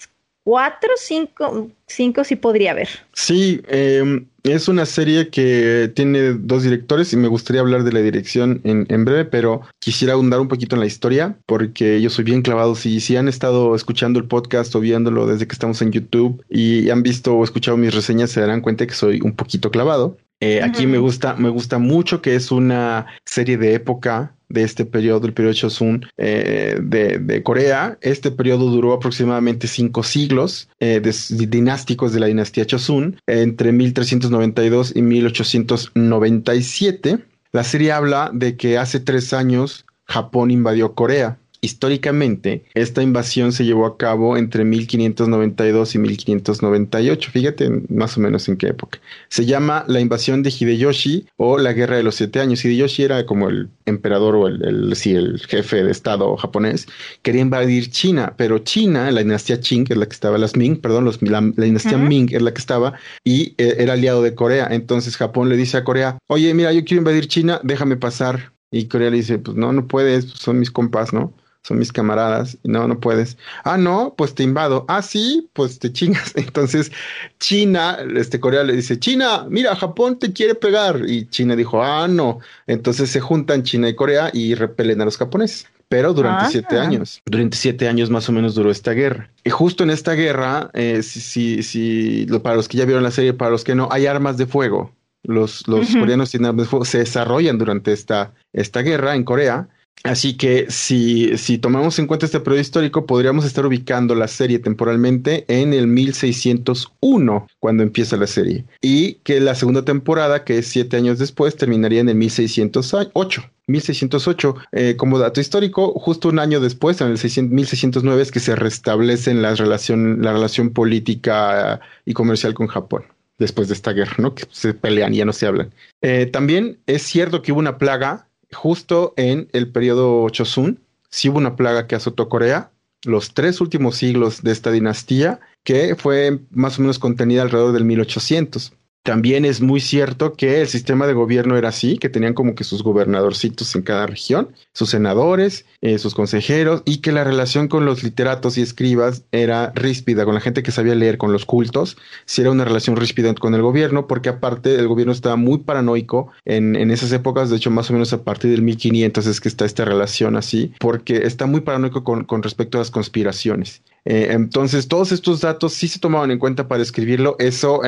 [0.48, 2.88] cuatro, cinco, cinco sí podría haber.
[3.12, 8.00] Sí, em, es una serie que tiene dos directores y me gustaría hablar de la
[8.00, 12.24] dirección en, en, breve, pero quisiera ahondar un poquito en la historia porque yo soy
[12.24, 12.76] bien clavado.
[12.76, 16.88] Si, si han estado escuchando el podcast o viéndolo desde que estamos en YouTube y
[16.88, 20.16] han visto o escuchado mis reseñas, se darán cuenta que soy un poquito clavado.
[20.40, 24.86] Eh, aquí me gusta, me gusta mucho que es una serie de época de este
[24.86, 27.98] periodo, el periodo Chosun eh, de, Corea.
[28.00, 31.02] Este periodo duró aproximadamente cinco siglos eh,
[31.48, 37.18] dinásticos de la dinastía Chosun, entre 1392 y 1897.
[37.52, 43.64] La serie habla de que hace tres años Japón invadió Corea históricamente, esta invasión se
[43.64, 47.30] llevó a cabo entre 1592 y 1598.
[47.30, 49.00] Fíjate más o menos en qué época.
[49.28, 52.64] Se llama la invasión de Hideyoshi o la guerra de los siete años.
[52.64, 56.86] Hideyoshi era como el emperador o el, el, el jefe de estado japonés.
[57.22, 60.80] Quería invadir China, pero China, la dinastía Qing, que es la que estaba, las Ming,
[60.80, 62.94] perdón, los, la, dinastía Ming es la que estaba
[63.24, 64.68] y eh, era aliado de Corea.
[64.70, 68.52] Entonces Japón le dice a Corea, oye, mira, yo quiero invadir China, déjame pasar.
[68.70, 71.32] Y Corea le dice, pues no, no puedes, son mis compas, ¿no?
[71.68, 72.56] Son mis camaradas.
[72.64, 73.36] No, no puedes.
[73.62, 74.86] Ah, no, pues te invado.
[74.88, 76.32] Ah, sí, pues te chingas.
[76.36, 76.90] Entonces,
[77.38, 81.02] China, este Corea le dice, China, mira, Japón te quiere pegar.
[81.06, 82.40] Y China dijo, ah, no.
[82.66, 85.66] Entonces se juntan China y Corea y repelen a los japoneses.
[85.90, 86.48] Pero durante ah.
[86.50, 89.30] siete años, durante siete años más o menos duró esta guerra.
[89.44, 93.32] Y justo en esta guerra, eh, si, si, para los que ya vieron la serie,
[93.32, 94.92] para los que no, hay armas de fuego.
[95.22, 99.68] Los, los coreanos tienen armas de fuego, se desarrollan durante esta, esta guerra en Corea
[100.04, 104.58] Así que si, si tomamos en cuenta este periodo histórico, podríamos estar ubicando la serie
[104.58, 108.64] temporalmente en el 1601, cuando empieza la serie.
[108.80, 113.42] Y que la segunda temporada, que es siete años después, terminaría en el 1608.
[113.66, 118.56] 1608, eh, como dato histórico, justo un año después, en el 1609, es que se
[118.56, 123.04] restablece la relación, la relación política y comercial con Japón
[123.38, 124.34] después de esta guerra, ¿no?
[124.34, 125.72] Que se pelean y ya no se hablan.
[126.02, 130.80] Eh, también es cierto que hubo una plaga justo en el periodo Chosun,
[131.10, 132.70] sí hubo una plaga que azotó Corea,
[133.04, 137.84] los tres últimos siglos de esta dinastía, que fue más o menos contenida alrededor del
[137.84, 138.72] 1800.
[139.08, 142.62] También es muy cierto que el sistema de gobierno era así, que tenían como que
[142.62, 147.86] sus gobernadorcitos en cada región, sus senadores, eh, sus consejeros, y que la relación con
[147.86, 151.96] los literatos y escribas era ríspida, con la gente que sabía leer, con los cultos,
[152.26, 156.30] si era una relación ríspida con el gobierno, porque aparte el gobierno estaba muy paranoico
[156.44, 159.48] en, en esas épocas, de hecho más o menos a partir del 1500 es que
[159.48, 163.80] está esta relación así, porque está muy paranoico con, con respecto a las conspiraciones.
[164.04, 167.36] Eh, entonces, todos estos datos sí se tomaban en cuenta para escribirlo.
[167.38, 167.82] Eso,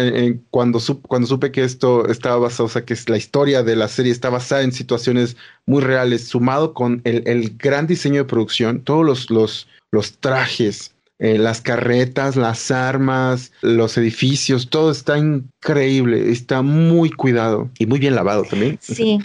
[0.50, 4.12] cuando, cuando supe que esto estaba basado, o sea, que la historia de la serie
[4.12, 5.36] está basada en situaciones
[5.66, 11.38] muy reales, sumado con el, gran diseño de producción, todos los, los, los trajes, eh,
[11.38, 18.14] las carretas, las armas, los edificios, todo está increíble, está muy cuidado y muy bien
[18.14, 18.78] lavado también.
[18.80, 19.18] Sí.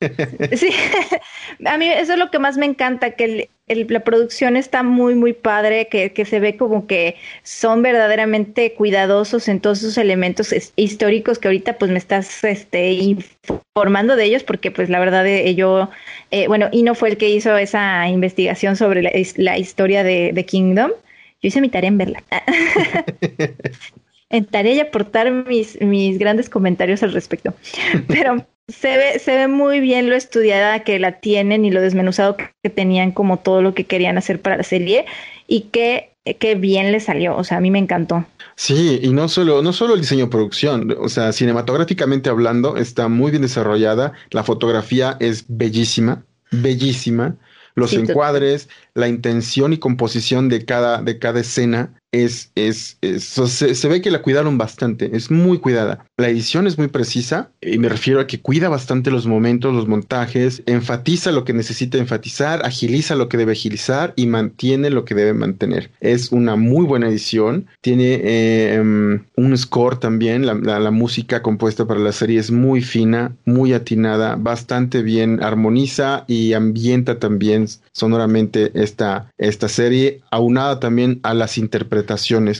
[0.56, 0.70] sí,
[1.64, 5.16] a mí eso es lo que más me encanta, que el- la producción está muy,
[5.16, 10.52] muy padre, que, que se ve como que son verdaderamente cuidadosos en todos esos elementos
[10.52, 15.26] es- históricos que ahorita pues me estás este, informando de ellos, porque pues la verdad
[15.26, 15.90] eh, yo,
[16.30, 20.30] eh, bueno, Ino fue el que hizo esa investigación sobre la, his- la historia de,
[20.32, 20.92] de Kingdom.
[21.42, 22.22] Yo hice mi tarea en verla.
[24.30, 27.54] en tarea y aportar mis, mis grandes comentarios al respecto.
[28.06, 32.36] Pero se ve, se ve muy bien lo estudiada que la tienen y lo desmenuzado
[32.36, 35.06] que, tenían como todo lo que querían hacer para la serie
[35.46, 36.10] y que,
[36.40, 37.36] que bien le salió.
[37.36, 38.26] O sea, a mí me encantó.
[38.56, 43.08] Sí, y no solo, no solo el diseño de producción, o sea, cinematográficamente hablando, está
[43.08, 47.36] muy bien desarrollada, la fotografía es bellísima, bellísima,
[47.74, 52.98] los Sí, encuadres, la intención y composición de cada, de cada escena es, es,
[53.48, 56.04] se, ve que la cuidaron bastante, es muy cuidada.
[56.16, 59.86] La edición es muy precisa, y me refiero a que cuida bastante los momentos, los
[59.88, 65.14] montajes, enfatiza lo que necesita enfatizar, agiliza lo que debe agilizar y mantiene lo que
[65.14, 65.90] debe mantener.
[66.00, 71.42] Es una muy buena edición, tiene eh, em, un score también, la, la- la música
[71.42, 77.66] compuesta para la serie es muy fina, muy atinada, bastante bien armoniza y ambienta también
[77.92, 82.05] sonoramente esta, esta serie, aunada también a las interpretaciones.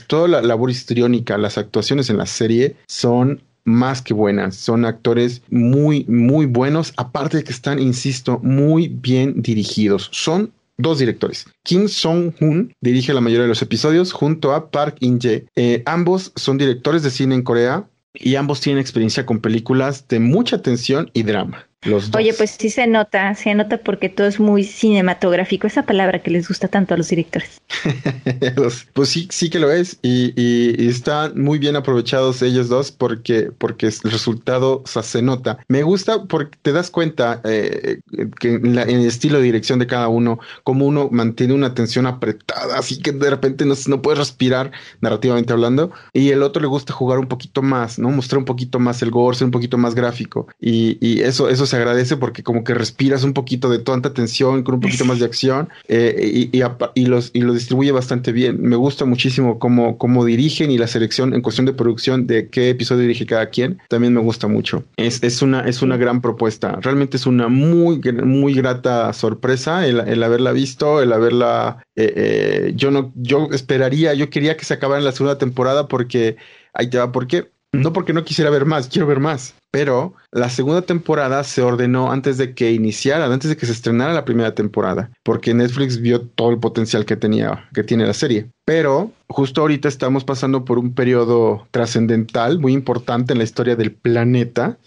[0.07, 4.55] Toda la labor histriónica, las actuaciones en la serie son más que buenas.
[4.55, 10.09] Son actores muy, muy buenos, aparte de que están, insisto, muy bien dirigidos.
[10.11, 11.45] Son dos directores.
[11.63, 15.45] Kim Song-hoon dirige la mayoría de los episodios junto a Park In-jae.
[15.55, 20.19] Eh, ambos son directores de cine en Corea y ambos tienen experiencia con películas de
[20.19, 21.67] mucha tensión y drama.
[21.83, 22.19] Los dos.
[22.19, 26.31] Oye, pues sí se nota, se nota porque todo es muy cinematográfico, esa palabra que
[26.31, 27.61] les gusta tanto a los directores.
[28.93, 32.91] Pues sí, sí que lo es y, y- y están muy bien aprovechados ellos dos
[32.91, 35.59] porque, porque el resultado o sea, se nota.
[35.67, 37.99] Me gusta porque te das cuenta eh,
[38.39, 41.67] que en, la- en el estilo de dirección de cada uno, como uno mantiene una
[41.67, 44.71] atención apretada, así que de repente no, no puedes respirar
[45.01, 48.09] narrativamente hablando y el otro le gusta jugar un poquito más, ¿no?
[48.09, 51.65] Mostrar un poquito más el gore, ser un poquito más gráfico y, y eso, eso
[51.65, 55.19] se agradece porque como que respiras un poquito de tanta tensión con un poquito más
[55.19, 56.63] de acción eh, y, y,
[56.95, 58.61] y los, y lo distribuye bastante bien.
[58.61, 62.69] Me gusta muchísimo cómo, cómo dirigen y la selección en cuestión de producción de qué
[62.69, 63.79] episodio dirige cada quien.
[63.89, 64.83] También me gusta mucho.
[64.97, 66.79] Es, es una, es una gran propuesta.
[66.81, 71.83] Realmente es una muy, muy grata sorpresa el, haberla visto, el haberla...
[71.95, 75.87] eh, eh, yo no, yo esperaría, yo quería que se acabara en la segunda temporada
[75.87, 76.37] porque
[76.73, 77.51] ahí te va, ¿por qué?
[77.83, 79.55] No porque no quisiera ver más, quiero ver más.
[79.71, 84.13] Pero la segunda temporada se ordenó antes de que iniciara, antes de que se estrenara
[84.13, 88.49] la primera temporada, porque Netflix vio todo el potencial que tenía, que tiene la serie.
[88.65, 93.91] Pero justo ahorita estamos pasando por un periodo trascendental muy importante en la historia del
[93.91, 94.77] planeta.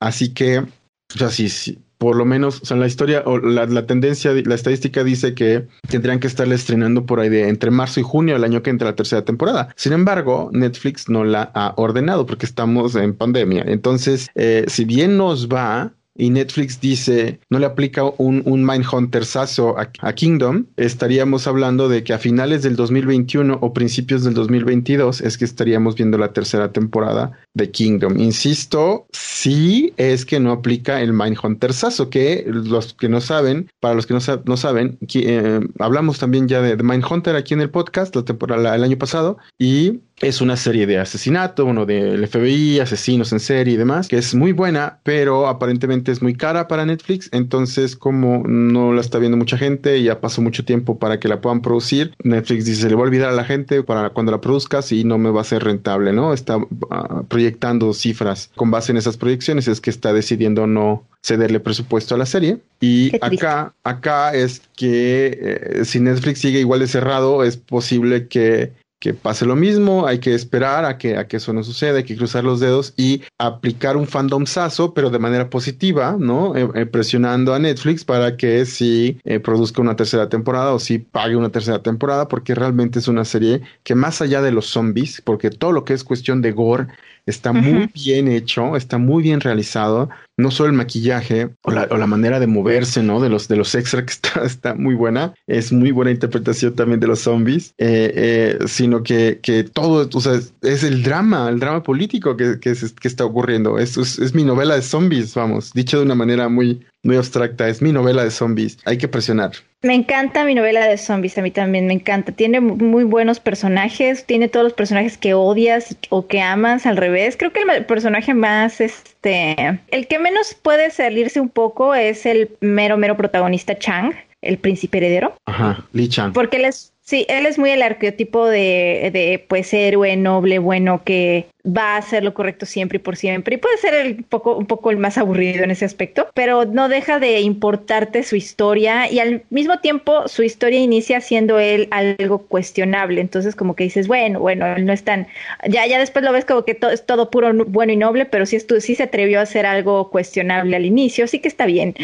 [0.00, 3.86] Así que, o sea, sí, sí, por lo menos, o sea, la historia o la,
[3.86, 8.02] tendencia, la estadística dice que tendrían que estarle estrenando por ahí de entre marzo y
[8.02, 9.68] junio del año que entra la tercera temporada.
[9.76, 13.64] Sin embargo, Netflix no la ha ordenado porque estamos en pandemia.
[13.66, 19.78] Entonces, eh, si bien nos va, y Netflix dice no le aplica un, un Mindhuntersazo
[19.78, 25.20] a, a Kingdom, estaríamos hablando de que a finales del 2021 o principios del 2022
[25.20, 28.18] es que estaríamos viendo la tercera temporada de Kingdom.
[28.18, 34.06] Insisto, sí es que no aplica el Mindhuntersazo, que los que no saben, para los
[34.06, 37.70] que no, sa- no saben, eh, hablamos también ya de, de Mindhunter aquí en el
[37.70, 42.80] podcast la temporada, el año pasado y es una serie de asesinato, bueno, del FBI,
[42.80, 46.84] asesinos en serie y demás, que es muy buena, pero aparentemente es muy cara para
[46.84, 47.30] Netflix.
[47.32, 51.28] Entonces, como no la está viendo mucha gente y ya pasó mucho tiempo para que
[51.28, 54.40] la puedan producir, Netflix dice, le voy a olvidar a la gente para cuando la
[54.40, 56.34] produzcas y no me va a ser rentable, ¿no?
[56.34, 56.58] Está
[56.90, 62.14] ah, proyectando cifras con base en esas proyecciones, es que está decidiendo no cederle presupuesto
[62.14, 62.58] a la serie.
[62.80, 68.72] Y acá, acá es que eh, si Netflix sigue igual de cerrado, es posible que
[69.00, 72.04] que pase lo mismo, hay que esperar a que, a que eso no suceda, hay
[72.04, 76.54] que cruzar los dedos y aplicar un fandomsazo, pero de manera positiva, ¿no?
[76.54, 80.98] Eh, eh, presionando a Netflix para que sí eh, produzca una tercera temporada o sí
[80.98, 85.22] pague una tercera temporada, porque realmente es una serie que más allá de los zombies,
[85.22, 86.88] porque todo lo que es cuestión de gore
[87.30, 91.96] está muy bien hecho, está muy bien realizado, no solo el maquillaje o la, o
[91.96, 93.20] la manera de moverse, ¿no?
[93.20, 97.00] De los, de los extra que está, está muy buena, es muy buena interpretación también
[97.00, 101.60] de los zombies, eh, eh, sino que, que todo, o sea, es, el drama, el
[101.60, 102.72] drama político que, que
[103.02, 103.78] está ocurriendo.
[103.78, 107.68] Es, es, es mi novela de zombies, vamos, dicho de una manera muy, muy abstracta,
[107.68, 108.78] es mi novela de zombies.
[108.84, 109.52] Hay que presionar.
[109.82, 112.32] Me encanta mi novela de zombies, a mí también me encanta.
[112.32, 116.98] Tiene mu- muy buenos personajes, tiene todos los personajes que odias o que amas al
[116.98, 117.36] revés.
[117.38, 122.50] Creo que el personaje más, este, el que menos puede salirse un poco es el
[122.60, 124.12] mero, mero protagonista Chang.
[124.42, 125.34] el príncipe heredero.
[125.46, 126.32] Ajá, Lee Chan.
[126.34, 131.02] Porque él es, sí, él es muy el arqueotipo de, de pues héroe noble, bueno,
[131.04, 133.56] que va a hacer lo correcto siempre y por siempre.
[133.56, 136.88] Y puede ser el poco, un poco el más aburrido en ese aspecto, pero no
[136.88, 142.46] deja de importarte su historia y al mismo tiempo su historia inicia siendo él algo
[142.46, 143.20] cuestionable.
[143.20, 145.26] Entonces como que dices, bueno, bueno, él no es tan,
[145.68, 148.46] ya, ya después lo ves como que todo es todo puro bueno y noble, pero
[148.46, 151.96] sí, estu sí se atrevió a hacer algo cuestionable al inicio, sí que está bien.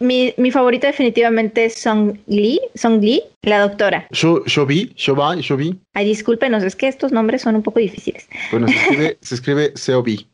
[0.00, 4.06] Mi, mi favorita definitivamente es Song Lee, Song Lee, la doctora.
[4.10, 5.78] Sho- Shobi, Shoba, Shobi.
[5.94, 8.26] Ay, discúlpenos, es que estos nombres son un poco difíciles.
[8.50, 10.26] Bueno, se escribe, se escribe Seobi.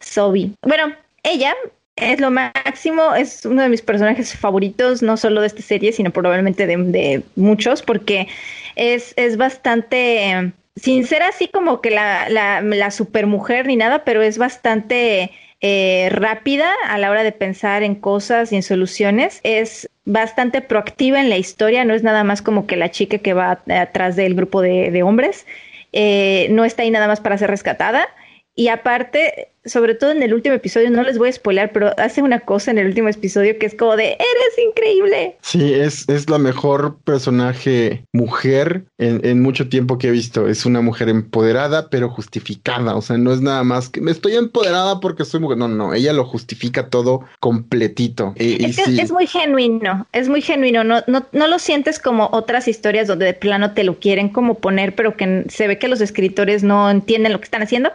[0.00, 0.52] Sobi.
[0.62, 1.54] Bueno, ella
[1.96, 6.10] es lo máximo, es uno de mis personajes favoritos, no solo de esta serie, sino
[6.10, 8.28] probablemente de, de muchos, porque
[8.76, 14.04] es, es bastante, eh, sin ser así como que la, la, la supermujer ni nada,
[14.04, 15.30] pero es bastante
[15.66, 19.40] eh, rápida a la hora de pensar en cosas y en soluciones.
[19.44, 23.32] Es bastante proactiva en la historia, no es nada más como que la chica que
[23.32, 25.46] va atrás del grupo de, hombres.
[25.94, 28.08] Eh, no está ahí nada más para ser rescatada.
[28.56, 32.22] Y aparte, sobre todo en el último episodio, no les voy a spoiler, pero hace
[32.22, 35.36] una cosa en el último episodio que es como de, eres increíble.
[35.42, 40.46] Sí, es, es la mejor personaje mujer en, en mucho tiempo que he visto.
[40.46, 42.94] Es una mujer empoderada, pero justificada.
[42.94, 45.58] O sea, no es nada más que me estoy empoderada porque soy mujer.
[45.58, 48.34] No, no, ella lo justifica todo completito.
[48.36, 51.58] Y, y Es que sí, es muy genuino, es muy genuino, no, no, no lo
[51.58, 55.66] sientes como otras historias donde de plano te lo quieren como poner, pero que se
[55.66, 57.90] ve que los escritores no entienden lo que están haciendo.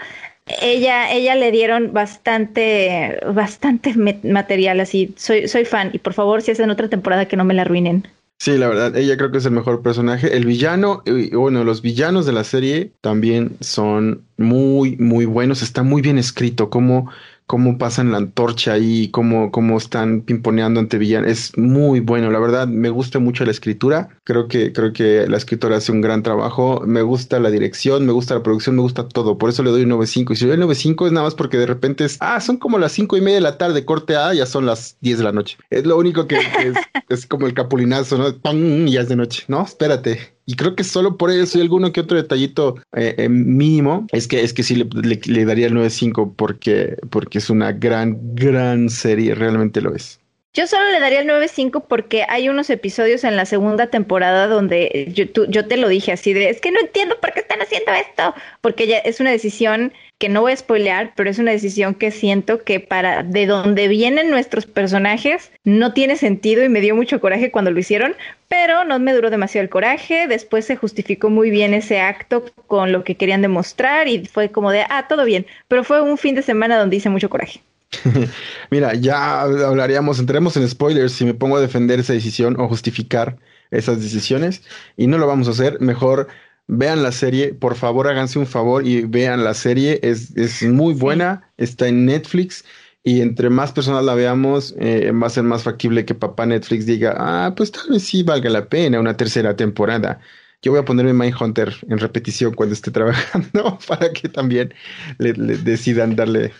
[0.61, 3.93] Ella, ella le dieron bastante, bastante
[4.23, 5.13] material así.
[5.17, 8.07] Soy, soy fan y por favor, si hacen otra temporada que no me la arruinen.
[8.41, 10.37] Sí, la verdad, ella creo que es el mejor personaje.
[10.37, 15.61] El villano, bueno, los villanos de la serie también son muy, muy buenos.
[15.61, 17.11] Está muy bien escrito, cómo,
[17.49, 21.31] cómo pasan la antorcha ahí, cómo, cómo están pimponeando ante villanos.
[21.31, 24.09] Es muy bueno, la verdad, me gusta mucho la escritura.
[24.23, 26.83] Creo que, creo que la escritora hace un gran trabajo.
[26.85, 29.39] Me gusta la dirección, me gusta la producción, me gusta todo.
[29.39, 30.31] Por eso le doy un 9.5.
[30.31, 32.57] Y si le doy un 9.5 es nada más porque de repente es, ah, son
[32.57, 35.23] como las cinco y media de la tarde, corte A, ya son las 10 de
[35.23, 35.57] la noche.
[35.71, 36.77] Es lo único que, es,
[37.09, 38.31] es como el capulinazo, ¿no?
[38.31, 38.87] ¡Pam!
[38.87, 39.45] Y ya es de noche.
[39.47, 40.37] No, espérate.
[40.49, 44.27] Y creo que solo por eso y alguno que otro detallito eh, eh, mínimo es
[44.27, 44.85] que es que sí le,
[45.27, 50.19] le- daría el 9.5 porque, porque es una gran, gran serie, realmente lo es.
[50.53, 55.07] Yo solo le daría el 9.5 porque hay unos episodios en la segunda temporada donde
[55.13, 57.61] yo, tú- yo te lo dije así de, es que no entiendo por qué están
[57.61, 61.51] haciendo esto, porque ya es una decisión que no voy a spoilear, pero es una
[61.51, 66.81] decisión que siento que para de donde vienen nuestros personajes no tiene sentido y me
[66.81, 68.15] dio mucho coraje cuando lo hicieron,
[68.47, 72.91] pero no me duró demasiado el coraje, después se justificó muy bien ese acto con
[72.91, 76.33] lo que querían demostrar y fue como de, ah, todo bien, pero fue un fin
[76.33, 77.61] de semana donde hice mucho coraje.
[78.71, 83.37] Mira, ya hablaríamos, entremos en spoilers si me pongo a defender esa decisión o justificar
[83.71, 84.63] esas decisiones
[84.97, 85.79] y no lo vamos a hacer.
[85.81, 86.27] Mejor
[86.67, 89.99] vean la serie, por favor háganse un favor y vean la serie.
[90.03, 92.63] Es, es muy buena, está en Netflix
[93.03, 96.85] y entre más personas la veamos eh, va a ser más factible que papá Netflix
[96.85, 100.19] diga, ah, pues tal vez sí valga la pena una tercera temporada.
[100.61, 104.73] Yo voy a ponerme Mindhunter en repetición cuando esté trabajando para que también
[105.17, 106.51] le, le decidan darle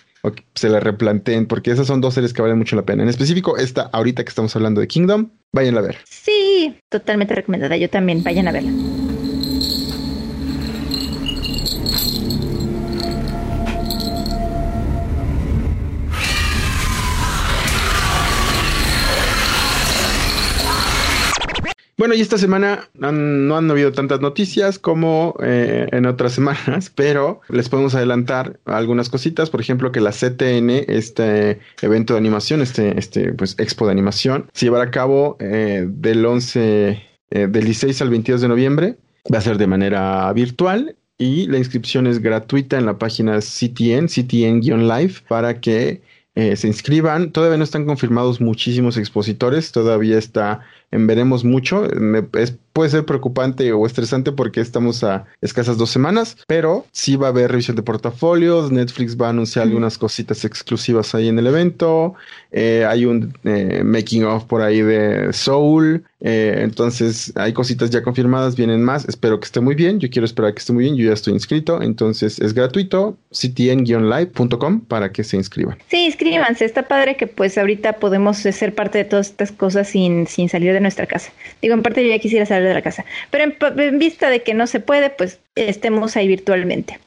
[0.55, 3.03] se la replanteen, porque esas son dos series que valen mucho la pena.
[3.03, 5.97] En específico, esta ahorita que estamos hablando de Kingdom, vayan a ver.
[6.05, 7.77] Sí, totalmente recomendada.
[7.77, 8.71] Yo también, vayan a verla.
[21.99, 26.89] Bueno, y esta semana han- no han habido tantas noticias como eh, en otras semanas,
[26.95, 29.49] pero les podemos adelantar algunas cositas.
[29.49, 34.49] Por ejemplo, que la CTN, este evento de animación, este, este pues, expo de animación,
[34.53, 38.95] se llevará a cabo eh, del 11, eh, del 16 al 22 de noviembre.
[39.31, 44.07] Va a ser de manera virtual y la inscripción es gratuita en la página CTN,
[44.07, 46.01] CTN-Live, para que
[46.35, 47.31] eh, se inscriban.
[47.33, 50.61] Todavía no están confirmados muchísimos expositores, todavía está
[50.91, 51.87] en veremos mucho.
[51.99, 57.17] Me- es- puede ser preocupante o estresante porque estamos a escasas dos semanas, pero sí
[57.17, 58.71] va a haber revisión de portafolios.
[58.71, 62.13] Netflix va a anunciar algunas cositas exclusivas ahí en el evento.
[62.51, 66.05] Eh, hay un eh, making of por ahí de Soul.
[66.21, 69.07] Eh, entonces hay cositas ya confirmadas, vienen más.
[69.07, 69.99] Espero que esté muy bien.
[69.99, 70.95] Yo quiero esperar que esté muy bien.
[70.95, 71.81] Yo ya estoy inscrito.
[71.81, 73.17] Entonces es gratuito.
[73.31, 75.77] ctn-live.com para que se inscriban.
[75.89, 76.65] Sí, inscríbanse.
[76.65, 80.73] Está padre que pues ahorita podemos ser parte de todas estas cosas sin, sin salir
[80.73, 81.31] de nuestra casa.
[81.61, 84.53] Digo, en parte yo ya quisiera salir de la casa, pero en, vista de que
[84.53, 86.99] no se puede, pues estemos ahí virtualmente.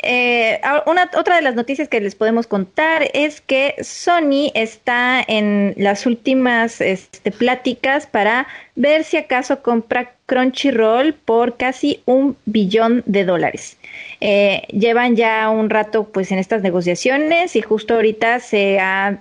[0.00, 5.74] Eh, una, otra de las noticias que les podemos contar es que Sony está en
[5.76, 8.46] las últimas este, pláticas para
[8.76, 13.76] ver si acaso compra Crunchyroll por casi un billón de dólares.
[14.20, 19.18] Eh, llevan ya un rato pues en estas negociaciones y justo ahorita se ha,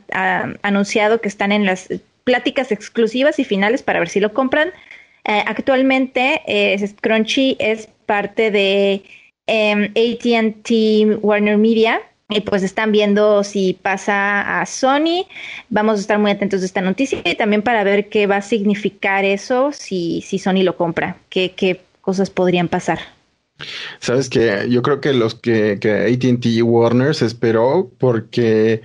[0.62, 1.88] anunciado que están en las
[2.24, 4.70] pláticas exclusivas y finales para ver si lo compran.
[5.28, 6.42] Eh, actualmente
[7.02, 9.04] Crunchy es parte de
[9.48, 12.02] Em, ATT Warner Media.
[12.30, 15.26] Y pues están viendo si pasa a Sony.
[15.70, 18.42] Vamos a estar muy atentos de esta noticia y también para ver qué va a
[18.42, 21.16] significar eso si, si Sony lo compra.
[21.30, 23.00] Qué, qué cosas podrían pasar.
[24.00, 28.82] Sabes que yo creo que los que, que ATT Warner se esperó porque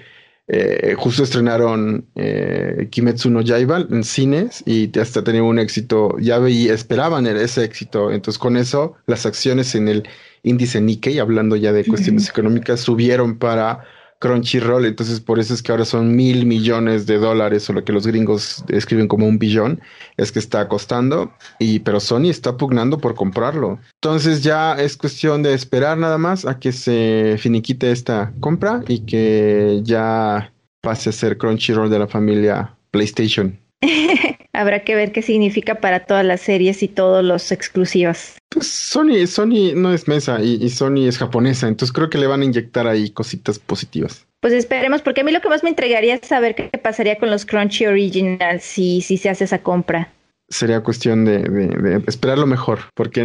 [0.49, 6.39] eh, justo estrenaron eh, Kimetsu no Yaiba en cines y hasta tenían un éxito, ya
[6.39, 8.11] veía, esperaban ese éxito.
[8.11, 10.09] Entonces con eso las acciones en el
[10.43, 13.85] índice Nikkei, hablando ya de cuestiones económicas, subieron para
[14.23, 17.93] Crunchyroll, entonces por eso es que ahora son mil millones de dólares, o lo que
[17.93, 19.81] los gringos escriben como un billón,
[20.17, 23.81] es que está costando, y pero Sony está pugnando por comprarlo.
[24.01, 29.01] Entonces ya es cuestión de esperar nada más a que se finiquite esta compra y
[29.01, 33.59] que ya pase a ser Crunchyroll de la familia PlayStation.
[34.55, 38.35] Habrá que ver qué significa para todas las series y todos los exclusivos.
[38.51, 42.43] Pues Sony, Sony no es mesa y, Sony es japonesa, entonces creo que le van
[42.43, 44.27] a inyectar ahí cositas positivas.
[44.41, 47.31] Pues esperemos, porque a mí lo que más me entregaría es saber qué pasaría con
[47.31, 50.13] los Crunchy Originals si, si se hace esa compra.
[50.49, 53.25] Sería cuestión de, esperar lo mejor, porque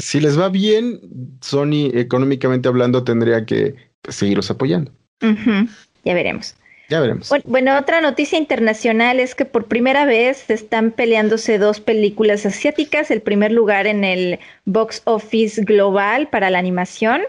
[0.00, 1.00] si, les va bien,
[1.42, 4.90] Sony económicamente hablando tendría que pues, seguirlos apoyando.
[5.20, 6.54] Ya veremos.
[6.88, 7.32] Ya veremos.
[7.44, 13.22] Bueno, otra noticia internacional es que por primera vez están peleándose dos películas asiáticas, el
[13.22, 17.22] primer lugar en el box office global para la animación.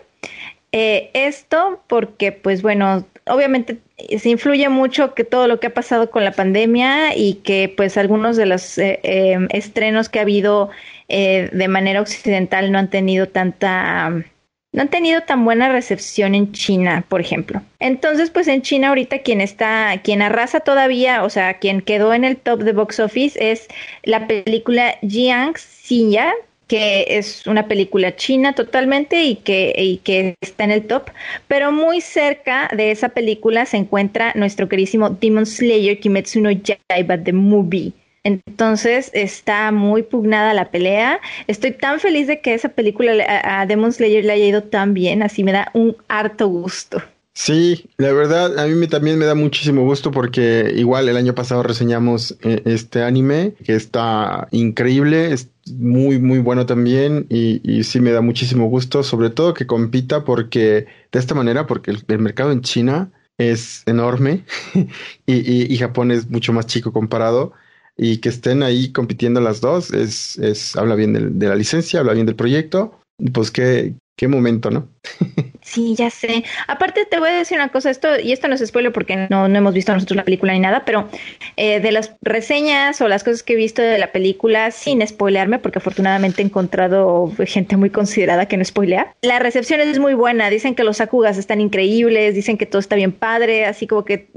[0.71, 3.79] Eh, esto porque, pues bueno, obviamente
[4.19, 7.97] se influye mucho que todo lo que ha pasado con la pandemia y que pues
[7.97, 10.69] algunos de los eh, eh, estrenos que ha habido
[11.09, 14.25] de manera occidental no han tenido tanta
[14.73, 17.61] no han tenido tan buena recepción en China, por ejemplo.
[17.79, 22.23] Entonces, pues en China ahorita quien está, quien arrasa todavía, o sea, quien quedó en
[22.23, 23.67] el top de box office es
[24.03, 26.33] la película Jiang Xia,
[26.67, 31.11] que es una película china totalmente y que, y que está en el top,
[31.47, 37.17] pero muy cerca de esa película se encuentra nuestro querísimo Demon Slayer Kimetsu no Yaiba
[37.17, 37.93] The Movie
[38.27, 41.21] entonces está muy pugnada la pelea.
[41.47, 43.13] Estoy tan feliz de que esa película
[43.43, 47.01] a, Demon Slayer le haya ido tan bien, así me da un harto gusto.
[47.33, 51.61] Sí, la verdad, a mí también me da muchísimo gusto porque igual el año pasado
[51.61, 58.01] reseñamos eh, este anime que está increíble, es muy, muy bueno también y, y, sí
[58.01, 62.51] me da muchísimo gusto, sobre todo que compita porque de esta manera, porque el, mercado
[62.51, 64.43] en China es enorme
[65.27, 67.53] y, y Japón es mucho más chico comparado
[67.97, 72.13] y que estén ahí compitiendo las dos, es, es habla bien de la licencia, habla
[72.13, 72.99] bien del proyecto,
[73.33, 74.89] pues qué, qué momento, ¿no?
[75.61, 76.43] sí, ya sé.
[76.67, 79.47] Aparte te voy a decir una cosa, esto, y esto no es spoiler porque no,
[79.47, 81.07] no hemos visto nosotros la película ni nada, pero
[81.55, 85.59] eh, de las reseñas o las cosas que he visto de la película, sin spoilearme,
[85.59, 90.49] porque afortunadamente he encontrado gente muy considerada que no spoilea, la recepción es muy buena,
[90.49, 94.29] dicen que los Akugas están increíbles, dicen que todo está bien padre, así como que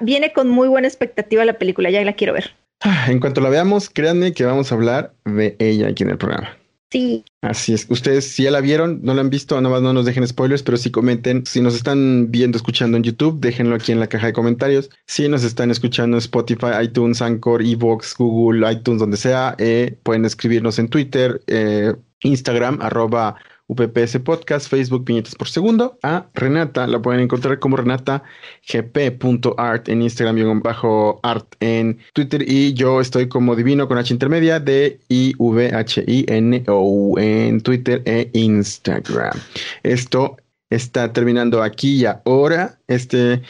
[0.00, 2.52] viene con muy buena expectativa la película, ya la quiero ver.
[2.80, 6.18] Ah, en cuanto la veamos, créanme que vamos a hablar de ella aquí en el
[6.18, 6.56] programa.
[6.94, 7.24] Sí.
[7.40, 7.86] Así es.
[7.90, 10.62] Ustedes, si ya la vieron, no la han visto, nada más no nos dejen spoilers,
[10.62, 11.44] pero sí comenten.
[11.44, 14.90] Si nos están viendo, escuchando en YouTube, déjenlo aquí en la caja de comentarios.
[15.04, 20.24] Si nos están escuchando en Spotify, iTunes, Anchor, Evox, Google, iTunes, donde sea, eh, pueden
[20.24, 23.34] escribirnos en Twitter, eh, Instagram, arroba
[23.66, 25.98] UPPS Podcast, Facebook Viñetas por Segundo.
[26.02, 28.22] A Renata la pueden encontrar como Renata
[28.70, 32.44] gp.art en Instagram y bajo art en Twitter.
[32.46, 37.14] Y yo estoy como Divino con H intermedia de I V H I N O
[37.18, 39.38] en Twitter e Instagram.
[39.82, 40.36] Esto
[40.70, 42.78] está terminando aquí y ahora.
[42.86, 43.42] Este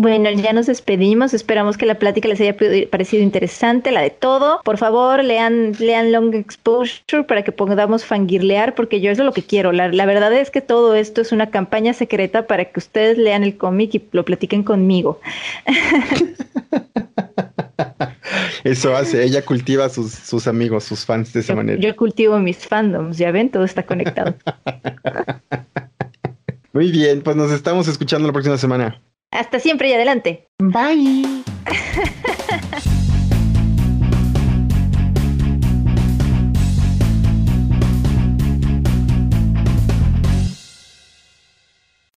[0.00, 1.34] bueno, ya nos despedimos.
[1.34, 2.56] Esperamos que la plática les haya
[2.88, 4.62] parecido interesante, la de todo.
[4.64, 9.34] Por favor, lean, lean Long Exposure para que podamos fangirlear, porque yo eso es lo
[9.34, 9.72] que quiero.
[9.72, 13.44] La, la verdad es que todo esto es una campaña secreta para que ustedes lean
[13.44, 15.20] el cómic y lo platiquen conmigo.
[18.64, 21.80] Eso hace, ella cultiva sus, sus amigos, sus fans de esa manera.
[21.80, 24.34] Yo cultivo mis fandoms, ya ven, todo está conectado.
[26.72, 29.00] Muy bien, pues nos estamos escuchando la próxima semana.
[29.30, 30.48] Hasta siempre y adelante.
[30.58, 31.42] Bye.